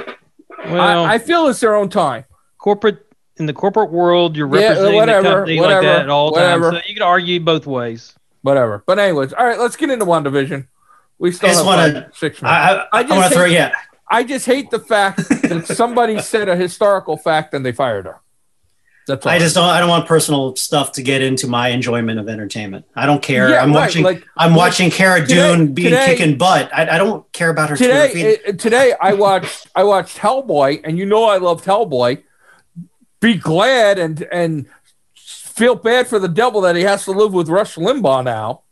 Well, 0.66 1.04
I, 1.04 1.14
I 1.14 1.18
feel 1.18 1.46
it's 1.48 1.60
their 1.60 1.74
own 1.76 1.88
time. 1.88 2.24
corporate 2.58 3.06
in 3.38 3.46
the 3.46 3.52
corporate 3.52 3.90
world, 3.90 4.36
you're 4.36 4.48
Yeah, 4.54 4.68
representing 4.68 4.94
whatever, 4.96 5.22
the 5.22 5.34
company 5.34 5.60
whatever, 5.60 5.82
like 5.86 5.96
that 5.96 6.02
at 6.02 6.10
all 6.10 6.32
whatever. 6.32 6.70
times. 6.72 6.82
So 6.84 6.88
you 6.88 6.94
can 6.94 7.02
argue 7.02 7.40
both 7.40 7.66
ways. 7.66 8.14
Whatever. 8.42 8.82
But 8.86 8.98
anyways, 8.98 9.32
all 9.32 9.46
right, 9.46 9.58
let's 9.58 9.76
get 9.76 9.90
into 9.90 10.04
WandaVision. 10.06 10.66
We 11.18 11.32
still 11.32 11.48
I 11.48 11.52
just 11.52 11.64
have 11.64 11.66
wanna- 11.66 12.10
six 12.14 12.40
minutes. 12.40 12.42
I, 12.44 12.72
I, 12.72 12.74
I 12.76 12.86
I, 12.92 13.02
just 13.02 13.12
want 13.16 13.28
to 13.32 13.34
throw. 13.34 13.46
hate- 13.46 13.54
Yeah, 13.54 13.72
I 14.08 14.24
just 14.24 14.46
hate 14.46 14.70
the 14.70 14.78
fact 14.78 15.18
that 15.28 15.66
somebody 15.66 16.20
said 16.20 16.48
a 16.48 16.56
historical 16.56 17.16
fact 17.16 17.52
and 17.54 17.66
they 17.66 17.72
fired 17.72 18.06
her. 18.06 18.20
That's 19.08 19.24
all. 19.26 19.32
I 19.32 19.38
just 19.38 19.54
don't. 19.54 19.64
I 19.68 19.80
don't 19.80 19.88
want 19.88 20.06
personal 20.06 20.54
stuff 20.54 20.92
to 20.92 21.02
get 21.02 21.22
into 21.22 21.46
my 21.46 21.68
enjoyment 21.68 22.20
of 22.20 22.28
entertainment. 22.28 22.84
I 22.94 23.06
don't 23.06 23.22
care. 23.22 23.48
Yeah, 23.48 23.62
I'm 23.62 23.70
right, 23.72 23.80
watching. 23.80 24.04
like- 24.04 24.22
I'm 24.36 24.54
watching 24.54 24.90
Cara 24.90 25.20
Today- 25.26 25.56
Dune 25.56 25.72
be 25.74 25.84
today- 25.84 26.06
kicking 26.14 26.36
butt. 26.38 26.70
I, 26.72 26.82
I 26.94 26.98
don't 26.98 27.30
care 27.32 27.48
about 27.50 27.70
her 27.70 27.76
Twitter 27.76 28.08
feed. 28.08 28.12
today. 28.22 28.38
it- 28.46 28.58
today 28.58 28.94
I 29.00 29.14
watched 29.14 29.66
I 29.74 29.82
watched 29.84 30.18
Hellboy, 30.18 30.82
and 30.84 30.96
you 30.98 31.06
know 31.06 31.24
I 31.24 31.38
loved 31.38 31.64
Hellboy. 31.64 32.22
Be 33.20 33.34
glad 33.34 33.98
and 33.98 34.22
and 34.30 34.66
feel 35.14 35.74
bad 35.74 36.06
for 36.06 36.18
the 36.18 36.28
devil 36.28 36.60
that 36.62 36.76
he 36.76 36.82
has 36.82 37.04
to 37.04 37.10
live 37.10 37.32
with 37.32 37.48
Rush 37.48 37.74
Limbaugh 37.74 38.24
now. 38.24 38.62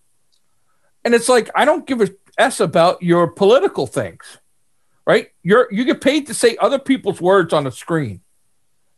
And 1.04 1.14
it's 1.14 1.28
like 1.28 1.50
I 1.54 1.64
don't 1.64 1.86
give 1.86 2.00
a 2.00 2.10
s 2.38 2.60
about 2.60 3.02
your 3.02 3.28
political 3.28 3.86
things, 3.86 4.38
right? 5.06 5.30
You're 5.42 5.72
you 5.72 5.84
get 5.84 6.00
paid 6.00 6.28
to 6.28 6.34
say 6.34 6.56
other 6.58 6.78
people's 6.78 7.20
words 7.20 7.52
on 7.52 7.66
a 7.66 7.72
screen, 7.72 8.20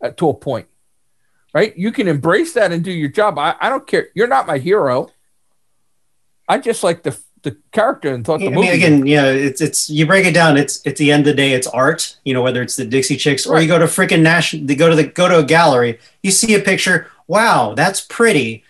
uh, 0.02 0.10
to 0.10 0.28
a 0.28 0.34
point, 0.34 0.68
right? 1.54 1.76
You 1.76 1.92
can 1.92 2.08
embrace 2.08 2.52
that 2.54 2.72
and 2.72 2.84
do 2.84 2.92
your 2.92 3.08
job. 3.08 3.38
I, 3.38 3.54
I 3.60 3.68
don't 3.68 3.86
care. 3.86 4.08
You're 4.14 4.28
not 4.28 4.46
my 4.46 4.58
hero. 4.58 5.08
I 6.48 6.58
just 6.58 6.82
like 6.82 7.02
the 7.02 7.18
the 7.42 7.56
character 7.72 8.12
and 8.14 8.24
thought 8.24 8.40
the 8.40 8.46
I 8.48 8.50
mean, 8.50 8.72
again, 8.72 9.06
yeah, 9.06 9.26
it's 9.26 9.60
it's 9.60 9.90
you 9.90 10.06
break 10.06 10.26
it 10.26 10.34
down. 10.34 10.56
It's 10.56 10.86
at 10.86 10.96
the 10.96 11.12
end 11.12 11.20
of 11.26 11.26
the 11.26 11.34
day, 11.34 11.52
it's 11.52 11.66
art. 11.66 12.16
You 12.24 12.34
know, 12.34 12.42
whether 12.42 12.62
it's 12.62 12.76
the 12.76 12.84
Dixie 12.84 13.16
Chicks 13.16 13.46
or 13.46 13.54
Right. 13.54 13.62
you 13.62 13.68
go 13.68 13.78
to 13.78 13.86
freaking 13.86 14.22
national, 14.22 14.66
they 14.66 14.74
go 14.74 14.88
to 14.88 14.96
the 14.96 15.04
go 15.04 15.28
to 15.28 15.38
a 15.38 15.44
gallery, 15.44 15.98
you 16.22 16.30
see 16.30 16.54
a 16.54 16.60
picture. 16.60 17.10
Wow, 17.26 17.74
that's 17.74 18.00
pretty. 18.00 18.64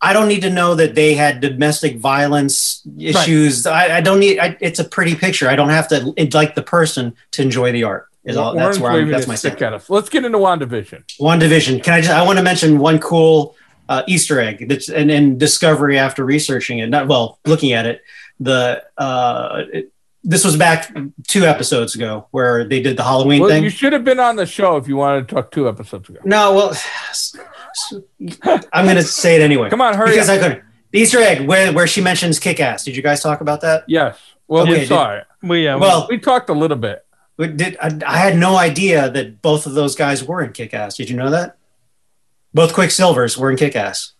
I 0.00 0.12
don't 0.12 0.28
need 0.28 0.42
to 0.42 0.50
know 0.50 0.74
that 0.74 0.94
they 0.94 1.14
had 1.14 1.40
domestic 1.40 1.96
violence 1.96 2.86
issues. 2.98 3.66
I, 3.66 3.96
I 3.96 4.00
don't 4.02 4.20
need. 4.20 4.38
I, 4.38 4.56
it's 4.60 4.78
a 4.78 4.84
pretty 4.84 5.14
picture. 5.14 5.48
I 5.48 5.56
don't 5.56 5.70
have 5.70 5.88
to 5.88 6.14
like 6.34 6.54
the 6.54 6.62
person 6.62 7.16
to 7.32 7.42
enjoy 7.42 7.72
the 7.72 7.84
art. 7.84 8.08
Is 8.24 8.36
all, 8.36 8.54
that's 8.54 8.78
where 8.78 8.92
I'm, 8.92 9.08
that's 9.08 9.26
my 9.26 9.34
stick 9.34 9.60
at 9.60 9.74
us. 9.74 9.90
Let's 9.90 10.08
get 10.08 10.24
into 10.24 10.38
WandaVision. 10.38 11.04
One 11.18 11.38
division. 11.38 11.80
Can 11.80 11.94
I 11.94 12.00
just? 12.00 12.12
I 12.12 12.22
want 12.22 12.38
to 12.38 12.42
mention 12.42 12.78
one 12.78 12.98
cool 12.98 13.56
uh, 13.88 14.02
Easter 14.06 14.40
egg 14.40 14.68
that's 14.68 14.88
and, 14.88 15.10
and 15.10 15.38
discovery 15.38 15.98
after 15.98 16.24
researching 16.24 16.78
it. 16.78 16.88
Not 16.88 17.06
well, 17.08 17.38
looking 17.44 17.72
at 17.72 17.86
it. 17.86 18.02
The 18.40 18.82
uh, 18.98 19.62
it- 19.72 19.90
this 20.26 20.42
was 20.42 20.56
back 20.56 20.90
two 21.28 21.44
episodes 21.44 21.94
ago 21.94 22.26
where 22.30 22.64
they 22.64 22.80
did 22.80 22.96
the 22.96 23.02
Halloween 23.02 23.40
Well, 23.42 23.50
thing. 23.50 23.62
you 23.62 23.68
should 23.68 23.92
have 23.92 24.04
been 24.04 24.18
on 24.18 24.36
the 24.36 24.46
show 24.46 24.78
if 24.78 24.88
you 24.88 24.96
wanted 24.96 25.28
to 25.28 25.34
talk 25.34 25.50
two 25.50 25.68
episodes 25.68 26.08
ago. 26.08 26.18
no, 26.24 26.54
well, 26.54 26.74
I'm 28.72 28.84
going 28.84 28.96
to 28.96 29.02
say 29.02 29.36
it 29.36 29.42
anyway 29.42 29.68
Come 29.70 29.80
on, 29.80 29.94
hurry 29.94 30.10
because 30.12 30.28
up. 30.28 30.38
I 30.38 30.42
couldn't. 30.42 30.64
The 30.92 31.00
Easter 31.00 31.18
egg 31.18 31.46
where 31.46 31.72
where 31.72 31.86
she 31.86 32.00
mentions 32.00 32.38
kick 32.38 32.60
ass. 32.60 32.84
Did 32.84 32.96
you 32.96 33.02
guys 33.02 33.20
talk 33.22 33.40
about 33.40 33.60
that? 33.62 33.84
yes. 33.88 34.18
Well, 34.46 34.62
Okay, 34.62 34.72
we 34.72 34.78
did- 34.80 34.88
saw 34.88 35.14
it. 35.14 35.26
We, 35.42 35.66
uh, 35.68 35.78
Well, 35.78 36.06
We 36.08 36.18
talked 36.18 36.48
a 36.50 36.54
little 36.54 36.76
bit. 36.76 37.04
Did 37.38 37.76
I, 37.82 37.98
I 38.06 38.16
had 38.18 38.36
no 38.38 38.56
idea 38.56 39.10
that 39.10 39.42
both 39.42 39.66
of 39.66 39.74
those 39.74 39.94
guys 39.96 40.22
were 40.22 40.42
in 40.42 40.52
Kick 40.52 40.72
Ass. 40.72 40.96
Did 40.96 41.10
you 41.10 41.16
know 41.16 41.30
that? 41.30 41.56
Both 42.54 42.72
Quicksilvers 42.72 43.36
were 43.36 43.50
in 43.50 43.56
Kick 43.56 43.76
Ass. 43.76 44.12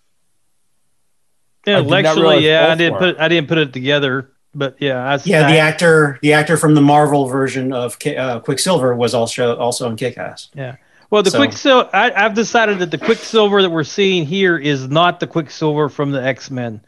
Yeah, 1.67 1.79
I 1.79 1.81
did 1.81 1.89
not 1.89 1.99
intellectually, 1.99 2.47
yeah, 2.47 2.73
I 2.73 2.75
didn't 2.75 2.93
were. 2.95 2.99
put 2.99 3.21
I 3.21 3.29
didn't 3.29 3.49
put 3.49 3.59
it 3.59 3.73
together, 3.73 4.33
but 4.55 4.77
yeah, 4.81 5.03
I, 5.03 5.19
Yeah, 5.25 5.47
I, 5.47 5.53
the 5.53 5.59
actor, 5.59 6.19
the 6.21 6.33
actor 6.35 6.57
from 6.57 6.75
the 6.75 6.83
Marvel 6.83 7.27
version 7.27 7.73
of 7.73 7.97
uh, 8.07 8.41
Quicksilver 8.41 8.95
was 8.95 9.15
also 9.15 9.57
also 9.57 9.89
in 9.89 9.97
Kick 9.97 10.19
Ass. 10.19 10.51
Yeah. 10.55 10.77
Well, 11.11 11.23
the 11.23 11.31
So- 11.31 11.39
Quicksilver, 11.39 11.89
I, 11.95 12.11
I've 12.11 12.35
decided 12.35 12.81
that 12.81 12.91
the 12.91 12.99
Quicksilver 12.99 13.63
that 13.63 13.71
we're 13.71 13.85
seeing 13.85 14.27
here 14.27 14.59
is 14.59 14.89
not 14.89 15.21
the 15.21 15.27
Quicksilver 15.27 15.89
from 15.89 16.11
the 16.11 16.23
X 16.23 16.51
Men, 16.51 16.81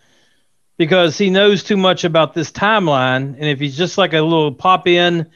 because 0.77 1.17
he 1.17 1.31
knows 1.31 1.63
too 1.63 1.77
much 1.77 2.05
about 2.05 2.35
this 2.35 2.51
timeline, 2.51 3.35
and 3.39 3.45
if 3.45 3.61
he's 3.61 3.77
just 3.79 3.97
like 3.97 4.13
a 4.13 4.21
little 4.21 4.53
pop 4.53 4.87
in, 4.89 5.31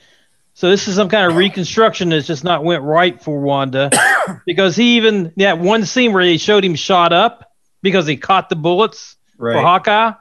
so 0.60 0.68
this 0.68 0.88
is 0.88 0.96
some 0.96 1.08
kind 1.08 1.24
of 1.24 1.38
reconstruction 1.38 2.10
that's 2.10 2.26
just 2.26 2.44
not 2.44 2.62
went 2.62 2.82
right 2.82 3.18
for 3.18 3.40
Wanda, 3.40 3.90
because 4.46 4.76
he 4.76 4.98
even 4.98 5.32
that 5.38 5.58
one 5.58 5.86
scene 5.86 6.12
where 6.12 6.22
they 6.22 6.36
showed 6.36 6.62
him 6.62 6.74
shot 6.74 7.14
up 7.14 7.50
because 7.80 8.06
he 8.06 8.18
caught 8.18 8.50
the 8.50 8.56
bullets 8.56 9.16
for 9.38 9.54
Hawkeye. 9.54 10.12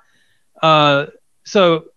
Uh, 0.63 1.07
so 1.43 1.87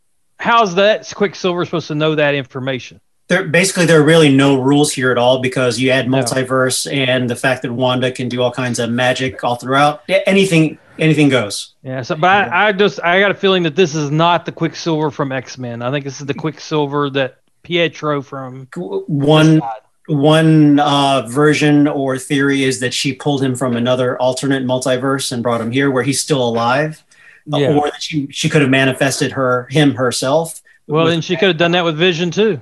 how's 0.40 0.74
that 0.74 1.08
Quicksilver 1.14 1.64
supposed 1.64 1.86
to 1.86 1.94
know 1.94 2.16
that 2.16 2.34
information? 2.34 3.00
There 3.28 3.44
basically 3.44 3.86
there 3.86 4.00
are 4.00 4.04
really 4.04 4.34
no 4.34 4.60
rules 4.60 4.92
here 4.92 5.12
at 5.12 5.18
all 5.18 5.40
because 5.40 5.78
you 5.78 5.90
add 5.90 6.10
No. 6.10 6.18
multiverse 6.18 6.92
and 6.92 7.30
the 7.30 7.36
fact 7.36 7.62
that 7.62 7.72
Wanda 7.72 8.10
can 8.10 8.28
do 8.28 8.42
all 8.42 8.50
kinds 8.50 8.80
of 8.80 8.90
magic 8.90 9.44
all 9.44 9.54
throughout. 9.54 10.02
Yeah, 10.08 10.18
anything 10.26 10.78
anything 10.98 11.28
goes. 11.28 11.74
Yeah, 11.84 12.02
so 12.02 12.16
but 12.16 12.28
I, 12.28 12.70
I 12.70 12.72
just 12.72 13.00
I 13.04 13.20
got 13.20 13.30
a 13.30 13.34
feeling 13.34 13.62
that 13.62 13.76
this 13.76 13.94
is 13.94 14.10
not 14.10 14.46
the 14.46 14.52
Quicksilver 14.52 15.12
from 15.12 15.30
X 15.30 15.58
Men. 15.58 15.80
I 15.80 15.92
think 15.92 16.04
this 16.04 16.20
is 16.20 16.26
the 16.26 16.34
Quicksilver 16.34 17.08
that 17.10 17.38
Pietro 17.62 18.22
from 18.22 18.68
One 18.76 19.60
one 20.08 20.80
uh, 20.80 21.22
version 21.28 21.86
or 21.86 22.18
theory 22.18 22.64
is 22.64 22.80
that 22.80 22.92
she 22.92 23.12
pulled 23.12 23.42
him 23.42 23.54
from 23.54 23.76
another 23.76 24.18
alternate 24.18 24.64
multiverse 24.64 25.30
and 25.30 25.42
brought 25.42 25.60
him 25.60 25.70
here 25.70 25.90
where 25.90 26.02
he's 26.02 26.20
still 26.20 26.42
alive, 26.44 27.04
Uh, 27.52 27.58
Yeah. 27.58 27.74
or 27.74 27.90
that 27.90 28.02
she 28.02 28.26
she 28.30 28.48
could 28.48 28.62
have 28.62 28.70
manifested 28.70 29.32
her 29.32 29.68
him 29.70 29.94
herself. 29.94 30.60
Well, 30.88 31.06
then 31.06 31.20
she 31.20 31.36
could 31.36 31.48
have 31.48 31.56
done 31.56 31.70
that 31.72 31.84
with 31.84 31.96
Vision 31.96 32.30
too. 32.30 32.60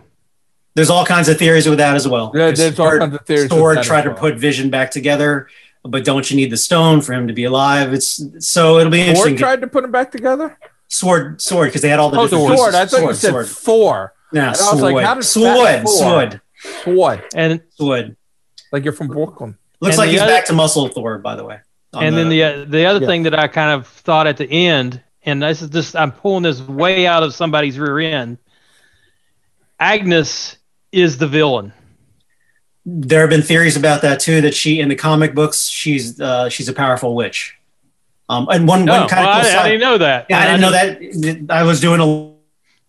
there's 0.75 0.91
all 0.91 1.05
kinds 1.05 1.29
of 1.29 1.37
theories 1.39 1.67
with 1.69 1.79
that 1.79 1.97
as 1.97 2.07
well. 2.07 2.31
Yeah, 2.35 2.51
there's 2.53 2.79
all 2.79 2.87
Sword- 2.87 3.01
kinds 3.01 3.15
of 3.15 3.27
theories 3.27 3.45
with 3.45 3.53
Sword 3.59 3.77
that 3.77 3.81
as 3.81 3.87
tried 3.87 4.03
to 4.05 4.15
put 4.15 4.37
Vision 4.37 4.71
back 4.71 4.91
together, 4.91 5.49
but 5.83 6.05
don't 6.05 6.31
you 6.31 6.37
need 6.37 6.51
the 6.51 6.57
stone 6.57 7.01
for 7.01 7.13
him 7.15 7.27
to 7.27 7.33
be 7.35 7.45
alive? 7.45 7.93
It's 7.95 8.23
so 8.39 8.79
it'll 8.79 8.91
be 8.93 8.99
Thor 9.01 9.09
interesting. 9.09 9.37
tried 9.37 9.61
to 9.63 9.67
put 9.67 9.83
them 9.83 9.91
back 9.91 10.11
together. 10.13 10.59
sword, 10.89 11.41
sword, 11.41 11.69
because 11.69 11.81
they 11.83 11.89
had 11.89 11.99
all 11.99 12.11
the 12.11 12.19
Oh, 12.19 12.25
different 12.29 12.59
sword. 12.59 12.73
pieces. 12.75 12.75
I 12.75 12.87
thought 13.01 13.07
you 13.09 13.15
said 13.15 13.31
sword. 13.31 13.47
Thor. 13.49 14.13
No, 14.33 14.41
And 14.41 14.57
I 14.57 14.73
was 14.73 14.81
like, 14.83 15.05
how 15.05 15.15
does 15.15 15.29
sword, 15.29 15.67
that 15.67 15.85
Thor- 15.85 15.97
sword, 15.99 16.41
Sword. 16.85 17.25
And 17.35 17.63
sword. 17.71 18.17
Like 18.73 18.85
you're 18.85 18.93
from 18.93 19.09
Brooklyn. 19.09 19.57
Looks 19.81 19.95
And 19.95 19.99
like 19.99 20.07
the 20.09 20.13
he's 20.13 20.21
other- 20.21 20.33
back 20.33 20.45
to 20.47 20.53
muscle 20.53 20.87
Thor, 20.89 21.19
by 21.19 21.35
the 21.37 21.45
way. 21.45 21.59
on 21.95 22.05
and 22.05 22.17
then 22.17 22.29
the 22.29 22.43
uh, 22.45 22.65
the 22.67 22.85
other 22.87 23.01
Yeah. 23.01 23.07
thing 23.07 23.23
that 23.25 23.37
I 23.39 23.49
kind 23.49 23.71
of 23.73 23.87
thought 23.89 24.27
at 24.29 24.37
the 24.37 24.49
end, 24.49 25.01
and 25.25 25.43
this 25.43 25.63
is 25.63 25.71
just 25.71 25.97
I'm 25.97 26.13
pulling 26.13 26.43
this 26.45 26.61
way 26.61 27.07
out 27.07 27.23
of 27.25 27.35
somebody's 27.35 27.79
rear 27.79 27.99
end. 28.01 28.39
Agnes 29.79 30.57
is 30.93 31.19
the 31.19 31.27
villain. 31.27 31.73
there 32.87 33.21
have 33.23 33.31
been 33.31 33.43
theories 33.43 33.77
about 33.77 34.03
that 34.03 34.21
too. 34.21 34.41
That 34.41 34.55
she 34.55 34.81
in 34.81 34.89
the 34.89 34.97
comic 34.97 35.35
books, 35.35 35.67
she's 35.69 36.21
uh, 36.21 36.49
she's 36.49 36.69
a 36.69 36.73
powerful 36.73 37.15
witch. 37.15 37.57
Um, 38.29 38.47
and 38.51 38.69
one 38.69 38.85
No, 38.85 39.01
one 39.01 39.09
kind 39.09 39.27
well, 39.27 39.41
of 39.41 39.47
cool 39.47 39.59
I, 39.59 39.63
I 39.65 39.69
didn't 39.71 39.81
know 39.81 39.99
that. 39.99 40.27
Yeah, 40.29 40.39
I 40.39 40.47
didn't 40.47 40.61
know 40.61 40.71
that. 40.71 41.53
I 41.55 41.65
was 41.65 41.81
doing 41.81 42.01
a 42.01 42.30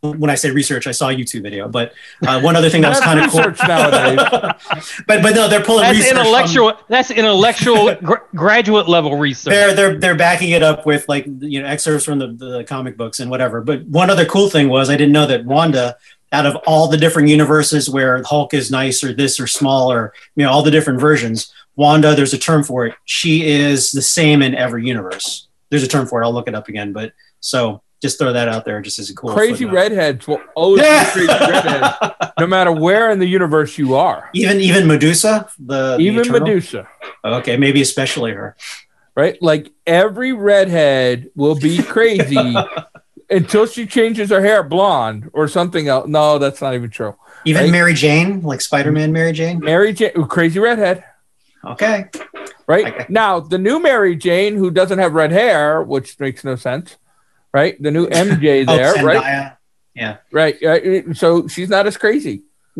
when 0.01 0.31
I 0.31 0.35
say 0.35 0.49
research, 0.49 0.87
I 0.87 0.91
saw 0.91 1.09
a 1.09 1.13
YouTube 1.15 1.43
video. 1.43 1.67
But 1.67 1.93
uh, 2.25 2.41
one 2.41 2.55
other 2.55 2.69
thing 2.69 2.81
that 2.81 2.89
was 2.91 2.99
kind 2.99 3.19
of 3.19 3.29
cool. 3.31 3.43
but 5.07 5.21
but 5.21 5.35
no, 5.35 5.47
they're 5.47 5.63
pulling 5.63 5.83
That's 5.83 5.97
research 5.97 6.11
from- 6.13 6.19
intellectual. 6.25 6.73
That's 6.87 7.11
intellectual 7.11 7.95
gra- 8.03 8.23
graduate 8.35 8.87
level 8.89 9.17
research. 9.17 9.51
they're 9.51 9.75
they're 9.75 9.99
they're 9.99 10.15
backing 10.15 10.51
it 10.51 10.63
up 10.63 10.85
with 10.85 11.07
like 11.07 11.25
you 11.39 11.61
know 11.61 11.67
excerpts 11.67 12.05
from 12.05 12.19
the, 12.19 12.27
the 12.33 12.63
comic 12.63 12.97
books 12.97 13.19
and 13.19 13.29
whatever. 13.29 13.61
But 13.61 13.83
one 13.85 14.09
other 14.09 14.25
cool 14.25 14.49
thing 14.49 14.69
was 14.69 14.89
I 14.89 14.97
didn't 14.97 15.13
know 15.13 15.27
that 15.27 15.45
Wanda, 15.45 15.95
out 16.31 16.47
of 16.47 16.55
all 16.65 16.87
the 16.87 16.97
different 16.97 17.29
universes 17.29 17.89
where 17.89 18.23
Hulk 18.23 18.53
is 18.55 18.71
nice 18.71 19.03
or 19.03 19.13
this 19.13 19.39
or 19.39 19.45
small 19.45 19.91
or 19.91 20.13
you 20.35 20.43
know 20.43 20.51
all 20.51 20.63
the 20.63 20.71
different 20.71 20.99
versions, 20.99 21.53
Wanda, 21.75 22.15
there's 22.15 22.33
a 22.33 22.39
term 22.39 22.63
for 22.63 22.87
it. 22.87 22.95
She 23.05 23.45
is 23.45 23.91
the 23.91 24.01
same 24.01 24.41
in 24.41 24.55
every 24.55 24.87
universe. 24.87 25.47
There's 25.69 25.83
a 25.83 25.87
term 25.87 26.07
for 26.07 26.21
it. 26.21 26.25
I'll 26.25 26.33
look 26.33 26.47
it 26.47 26.55
up 26.55 26.69
again. 26.69 26.91
But 26.91 27.13
so 27.39 27.81
just 28.01 28.17
throw 28.19 28.33
that 28.33 28.47
out 28.47 28.65
there, 28.65 28.81
just 28.81 28.97
as 28.99 29.09
a 29.09 29.15
cool 29.15 29.31
crazy 29.31 29.63
footnote. 29.65 29.73
redheads 29.75 30.27
will 30.27 30.41
always 30.55 30.81
be 30.81 30.87
crazy 31.11 31.27
redheads, 31.27 31.95
no 32.39 32.47
matter 32.47 32.71
where 32.71 33.11
in 33.11 33.19
the 33.19 33.27
universe 33.27 33.77
you 33.77 33.95
are. 33.95 34.29
Even 34.33 34.59
even 34.59 34.87
Medusa, 34.87 35.47
the 35.59 35.97
the 35.97 36.03
Even 36.03 36.21
Eternal? 36.21 36.39
Medusa, 36.47 36.87
Okay, 37.23 37.57
maybe 37.57 37.81
especially 37.81 38.31
her. 38.31 38.55
right? 39.15 39.41
Like 39.41 39.71
every 39.85 40.33
redhead 40.33 41.29
will 41.35 41.55
be 41.55 41.81
crazy 41.83 42.55
until 43.29 43.65
she 43.67 43.85
changes 43.85 44.29
her 44.31 44.41
hair 44.41 44.63
blonde 44.63 45.29
or 45.33 45.47
something 45.47 45.87
else. 45.87 46.07
No, 46.07 46.37
that's 46.39 46.61
not 46.61 46.73
even 46.73 46.89
true. 46.89 47.15
Even 47.45 47.63
Right. 47.63 47.71
Mary 47.71 47.93
Jane, 47.93 48.41
like 48.41 48.61
Spider-Man 48.61 49.11
Mary 49.13 49.31
Jane. 49.31 49.59
Mary 49.59 49.93
Jane, 49.93 50.11
crazy 50.27 50.59
redhead, 50.59 51.03
Okay. 51.65 52.05
right? 52.67 52.87
Okay. 52.87 53.05
Now, 53.09 53.39
the 53.39 53.57
new 53.57 53.79
Mary 53.79 54.15
Jane, 54.15 54.55
who 54.55 54.69
doesn't 54.71 54.99
have 54.99 55.13
red 55.13 55.31
hair, 55.31 55.81
which 55.81 56.19
makes 56.19 56.43
no 56.43 56.55
sense, 56.55 56.97
right? 57.53 57.81
The 57.81 57.91
new 57.91 58.07
MJ 58.09 58.65
Oh, 58.67 58.75
there, 58.75 59.03
right? 59.03 59.53
Yeah. 59.93 60.17
Right. 60.31 60.57
So 61.15 61.47
she's 61.47 61.69
not 61.69 61.87
as 61.87 61.97
crazy. 61.97 62.43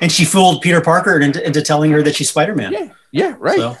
and 0.00 0.10
she 0.10 0.24
fooled 0.24 0.62
Peter 0.62 0.80
Parker 0.80 1.20
into, 1.20 1.44
into 1.44 1.62
telling 1.62 1.92
her 1.92 2.02
that 2.02 2.14
she's 2.14 2.30
Spider-Man. 2.30 2.72
Yeah. 2.72 2.88
Yeah. 3.12 3.36
Right. 3.38 3.58
So, 3.58 3.76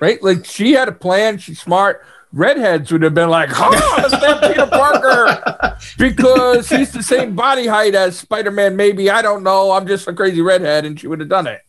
right? 0.00 0.22
Like 0.22 0.44
she 0.44 0.72
had 0.72 0.88
a 0.88 0.92
plan. 0.92 1.38
She's 1.38 1.60
smart. 1.60 2.04
Redheads 2.32 2.92
would 2.92 3.02
have 3.02 3.14
been 3.14 3.28
like, 3.28 3.50
"Oh, 3.52 3.98
let's 3.98 4.14
Peter 4.46 4.66
Parker 4.66 5.76
because 5.98 6.68
he's 6.68 6.92
the 6.92 7.02
same 7.02 7.34
body 7.34 7.66
height 7.66 7.96
as 7.96 8.16
Spider 8.16 8.52
Man." 8.52 8.76
Maybe 8.76 9.10
I 9.10 9.20
don't 9.20 9.42
know. 9.42 9.72
I'm 9.72 9.84
just 9.84 10.06
a 10.06 10.12
crazy 10.12 10.40
redhead, 10.40 10.84
and 10.84 10.98
she 10.98 11.08
would 11.08 11.18
have 11.18 11.28
done 11.28 11.48
it. 11.48 11.60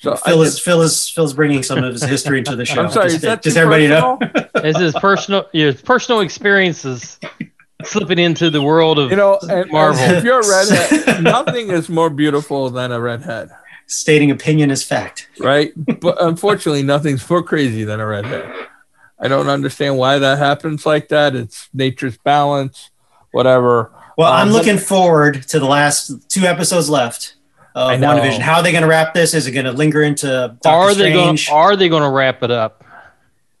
So 0.00 0.16
Phil 0.16 0.40
I- 0.40 0.44
is 0.44 0.58
Phil 0.58 0.82
is 0.82 1.08
Phil's 1.10 1.34
bringing 1.34 1.62
some 1.62 1.84
of 1.84 1.92
his 1.92 2.02
history 2.02 2.38
into 2.38 2.56
the 2.56 2.64
show. 2.70 2.82
I'm 2.84 2.90
sorry. 2.90 3.06
Just, 3.06 3.16
Is 3.16 3.22
that 3.22 3.42
just 3.42 3.56
everybody 3.56 3.86
know. 3.88 4.16
personal? 4.16 4.46
This 4.62 4.78
is 4.80 4.94
personal. 5.00 5.46
Your 5.52 5.72
personal 5.74 6.20
experiences 6.20 7.18
slipping 7.84 8.18
into 8.18 8.50
the 8.50 8.60
world 8.62 8.98
of 8.98 9.10
You 9.10 9.16
know, 9.16 9.38
and, 9.48 9.70
Marvel. 9.70 10.00
and 10.02 10.16
if 10.16 10.24
you're 10.24 10.40
a 10.40 10.46
redhead, 10.46 11.22
nothing 11.22 11.70
is 11.70 11.88
more 11.88 12.10
beautiful 12.10 12.68
than 12.70 12.92
a 12.92 13.00
redhead, 13.00 13.48
Stating 13.86 14.30
opinion 14.30 14.70
is 14.70 14.82
fact. 14.84 15.28
right? 15.38 15.72
But 16.00 16.22
unfortunately, 16.22 16.82
nothing's 16.82 17.28
more 17.28 17.42
crazy 17.42 17.84
than 17.84 18.00
a 18.00 18.06
redhead. 18.06 18.52
I 19.18 19.28
don't 19.28 19.48
understand 19.48 19.96
why 19.96 20.18
that 20.18 20.38
happens 20.38 20.84
like 20.86 21.08
that. 21.08 21.34
It's 21.34 21.68
nature's 21.72 22.16
balance, 22.18 22.90
whatever. 23.32 23.92
Well, 24.18 24.30
Um, 24.30 24.40
I'm 24.40 24.48
but- 24.48 24.54
looking 24.54 24.78
forward 24.78 25.42
to 25.48 25.58
the 25.58 25.66
last 25.66 26.12
two 26.28 26.42
episodes 26.44 26.88
left 26.90 27.34
I 27.34 27.39
of 27.88 28.00
know. 28.00 28.08
WandaVision. 28.08 28.40
How 28.40 28.56
are 28.56 28.62
they 28.62 28.72
going 28.72 28.82
to 28.82 28.88
wrap 28.88 29.14
this? 29.14 29.34
Is 29.34 29.46
it 29.46 29.52
going 29.52 29.66
to 29.66 29.72
linger 29.72 30.02
into 30.02 30.56
Doctor 30.62 30.68
are 30.68 30.94
they 30.94 31.12
going? 31.12 31.36
Strange? 31.36 31.54
Are 31.54 31.76
they 31.76 31.88
going 31.88 32.02
to 32.02 32.10
wrap 32.10 32.42
it 32.42 32.50
up? 32.50 32.84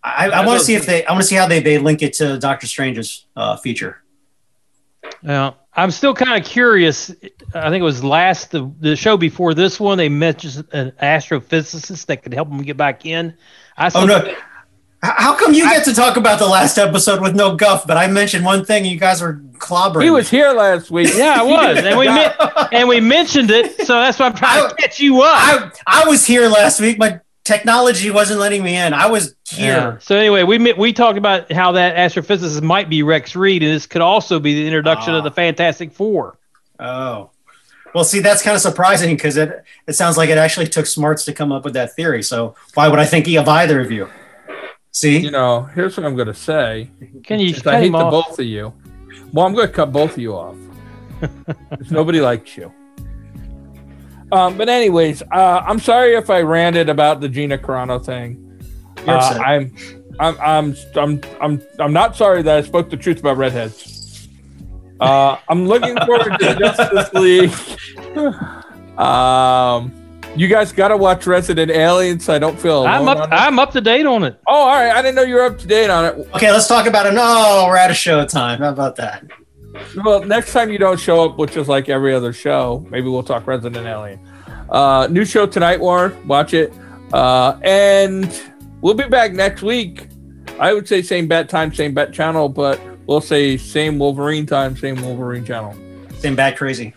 I, 0.02 0.30
I 0.30 0.46
want 0.46 0.58
to 0.60 0.64
see 0.64 0.74
if 0.74 0.86
they. 0.86 1.04
I 1.04 1.12
want 1.12 1.22
to 1.22 1.28
see 1.28 1.36
how 1.36 1.46
they, 1.46 1.60
they 1.60 1.78
link 1.78 2.02
it 2.02 2.14
to 2.14 2.38
Doctor 2.38 2.66
Strange's 2.66 3.26
uh, 3.36 3.56
feature. 3.56 4.02
Now, 5.22 5.56
I'm 5.74 5.90
still 5.90 6.14
kind 6.14 6.42
of 6.42 6.48
curious. 6.48 7.10
I 7.54 7.70
think 7.70 7.80
it 7.80 7.84
was 7.84 8.02
last 8.02 8.50
the, 8.50 8.70
the 8.80 8.96
show 8.96 9.16
before 9.16 9.54
this 9.54 9.78
one. 9.78 9.98
They 9.98 10.08
mentioned 10.08 10.66
an 10.72 10.92
astrophysicist 11.02 12.06
that 12.06 12.22
could 12.22 12.34
help 12.34 12.48
them 12.48 12.62
get 12.62 12.76
back 12.76 13.04
in. 13.04 13.34
I 13.76 13.86
Oh 13.86 13.88
still 13.90 14.06
no! 14.06 14.26
H- 14.26 14.36
How 15.02 15.34
come 15.34 15.54
you 15.54 15.64
get 15.64 15.84
to 15.86 15.94
talk 15.94 16.18
about 16.18 16.38
the 16.38 16.46
last 16.46 16.76
episode 16.76 17.22
with 17.22 17.34
no 17.34 17.56
guff, 17.56 17.86
but 17.86 17.96
I 17.96 18.06
mentioned 18.06 18.44
one 18.44 18.66
thing 18.66 18.82
and 18.82 18.92
you 18.92 18.98
guys 18.98 19.22
were 19.22 19.36
clobbering? 19.56 20.02
He 20.04 20.10
was 20.10 20.28
here 20.28 20.52
last 20.52 20.90
week. 20.90 21.10
Yeah, 21.14 21.36
I 21.38 21.42
was, 21.42 21.78
and 21.78 21.98
we 21.98 22.06
men- 22.06 22.32
and 22.72 22.86
we 22.88 23.00
mentioned 23.00 23.50
it, 23.50 23.86
so 23.86 23.94
that's 23.94 24.18
why 24.18 24.26
I'm 24.26 24.34
trying 24.34 24.68
to 24.68 24.74
catch 24.74 25.00
you 25.00 25.22
up. 25.22 25.30
I, 25.86 26.02
I 26.04 26.04
was 26.06 26.26
here 26.26 26.48
last 26.48 26.80
week. 26.80 26.98
My 26.98 27.18
technology 27.44 28.10
wasn't 28.10 28.40
letting 28.40 28.62
me 28.62 28.76
in. 28.76 28.92
I 28.92 29.06
was 29.06 29.34
here. 29.48 29.72
Yeah. 29.72 29.98
So 30.00 30.16
anyway, 30.16 30.42
we 30.42 30.58
met- 30.58 30.76
we 30.76 30.92
talked 30.92 31.16
about 31.16 31.50
how 31.50 31.72
that 31.72 31.96
astrophysicist 31.96 32.60
might 32.60 32.90
be 32.90 33.02
Rex 33.02 33.34
Reed, 33.34 33.62
and 33.62 33.72
this 33.72 33.86
could 33.86 34.02
also 34.02 34.38
be 34.38 34.54
the 34.54 34.66
introduction 34.66 35.14
Ah. 35.14 35.18
of 35.18 35.24
the 35.24 35.30
Fantastic 35.30 35.92
Four. 35.92 36.36
Oh. 36.78 37.30
Well, 37.94 38.04
see, 38.04 38.20
that's 38.20 38.42
kind 38.42 38.54
of 38.54 38.60
surprising 38.60 39.16
because 39.16 39.36
it, 39.38 39.64
it 39.86 39.94
sounds 39.94 40.16
like 40.18 40.28
it 40.28 40.38
actually 40.38 40.68
took 40.68 40.86
smarts 40.86 41.24
to 41.24 41.32
come 41.32 41.50
up 41.52 41.64
with 41.64 41.72
that 41.74 41.94
theory. 41.94 42.22
So 42.22 42.54
why 42.74 42.86
would 42.86 42.98
I 43.00 43.04
think 43.06 43.26
of 43.28 43.48
either 43.48 43.80
of 43.80 43.90
you? 43.90 44.08
See? 44.92 45.18
You 45.18 45.30
know, 45.30 45.62
here's 45.62 45.96
what 45.96 46.04
I'm 46.06 46.14
going 46.16 46.26
to 46.28 46.34
say. 46.34 46.90
Can 47.24 47.38
you 47.40 47.50
Since 47.50 47.62
cut 47.62 47.74
I 47.74 47.78
hate 47.80 47.86
him 47.86 47.92
the 47.92 47.98
off? 47.98 48.10
both 48.28 48.38
of 48.38 48.44
you. 48.46 48.72
Well, 49.32 49.46
I'm 49.46 49.54
going 49.54 49.68
to 49.68 49.72
cut 49.72 49.92
both 49.92 50.12
of 50.12 50.18
you 50.18 50.34
off. 50.34 50.56
'Cause 51.20 51.90
nobody 51.90 52.20
likes 52.20 52.56
you. 52.56 52.72
Um, 54.32 54.56
but 54.56 54.68
anyways, 54.68 55.22
uh, 55.32 55.62
I'm 55.66 55.78
sorry 55.78 56.14
if 56.14 56.30
I 56.30 56.40
ranted 56.42 56.88
about 56.88 57.20
the 57.20 57.28
Gina 57.28 57.58
Carano 57.58 58.04
thing. 58.04 58.46
Uh. 59.06 59.38
I'm, 59.44 59.74
I'm, 60.18 60.36
I'm, 60.40 60.76
I'm, 60.96 61.20
I'm, 61.40 61.62
I'm 61.78 61.92
not 61.92 62.16
sorry 62.16 62.42
that 62.42 62.56
I 62.56 62.62
spoke 62.62 62.90
the 62.90 62.96
truth 62.96 63.20
about 63.20 63.36
redheads. 63.36 64.28
Uh, 65.00 65.36
I'm 65.48 65.66
looking 65.66 65.96
forward 66.06 66.38
to 66.38 66.54
Justice 66.56 67.12
League. 67.14 67.52
Um, 68.98 69.92
you 70.36 70.48
guys 70.48 70.72
got 70.72 70.88
to 70.88 70.96
watch 70.96 71.26
Resident 71.26 71.70
Alien, 71.70 72.20
so 72.20 72.34
I 72.34 72.38
don't 72.38 72.58
feel. 72.58 72.84
I'm 72.86 73.08
up. 73.08 73.18
on. 73.18 73.32
I'm 73.32 73.58
up 73.58 73.72
to 73.72 73.80
date 73.80 74.06
on 74.06 74.24
it. 74.24 74.40
Oh, 74.46 74.54
all 74.54 74.68
right. 74.68 74.90
I 74.92 75.02
didn't 75.02 75.16
know 75.16 75.22
you 75.22 75.34
were 75.34 75.44
up 75.44 75.58
to 75.58 75.66
date 75.66 75.90
on 75.90 76.04
it. 76.04 76.28
Okay, 76.34 76.50
let's 76.50 76.66
talk 76.68 76.86
about 76.86 77.06
it. 77.06 77.12
No, 77.12 77.66
we're 77.68 77.76
out 77.76 77.90
of 77.90 77.96
show 77.96 78.24
time. 78.26 78.60
How 78.60 78.70
about 78.70 78.96
that? 78.96 79.24
Well, 80.04 80.24
next 80.24 80.52
time 80.52 80.70
you 80.70 80.78
don't 80.78 80.98
show 80.98 81.24
up, 81.24 81.38
which 81.38 81.56
is 81.56 81.68
like 81.68 81.88
every 81.88 82.14
other 82.14 82.32
show, 82.32 82.86
maybe 82.90 83.08
we'll 83.08 83.22
talk 83.22 83.46
Resident 83.46 83.86
Alien. 83.86 84.20
Uh, 84.68 85.08
new 85.10 85.24
show 85.24 85.46
tonight, 85.46 85.80
Warren. 85.80 86.26
Watch 86.26 86.54
it. 86.54 86.72
Uh, 87.12 87.58
and 87.62 88.42
we'll 88.80 88.94
be 88.94 89.08
back 89.08 89.32
next 89.32 89.62
week. 89.62 90.08
I 90.58 90.72
would 90.72 90.86
say 90.86 91.02
same 91.02 91.26
bet 91.26 91.48
time, 91.48 91.72
same 91.72 91.94
bet 91.94 92.12
channel, 92.12 92.48
but 92.48 92.80
we'll 93.06 93.20
say 93.20 93.56
same 93.56 93.98
Wolverine 93.98 94.46
time, 94.46 94.76
same 94.76 95.00
Wolverine 95.02 95.44
channel. 95.44 95.74
Same 96.18 96.36
bad 96.36 96.56
crazy. 96.56 96.94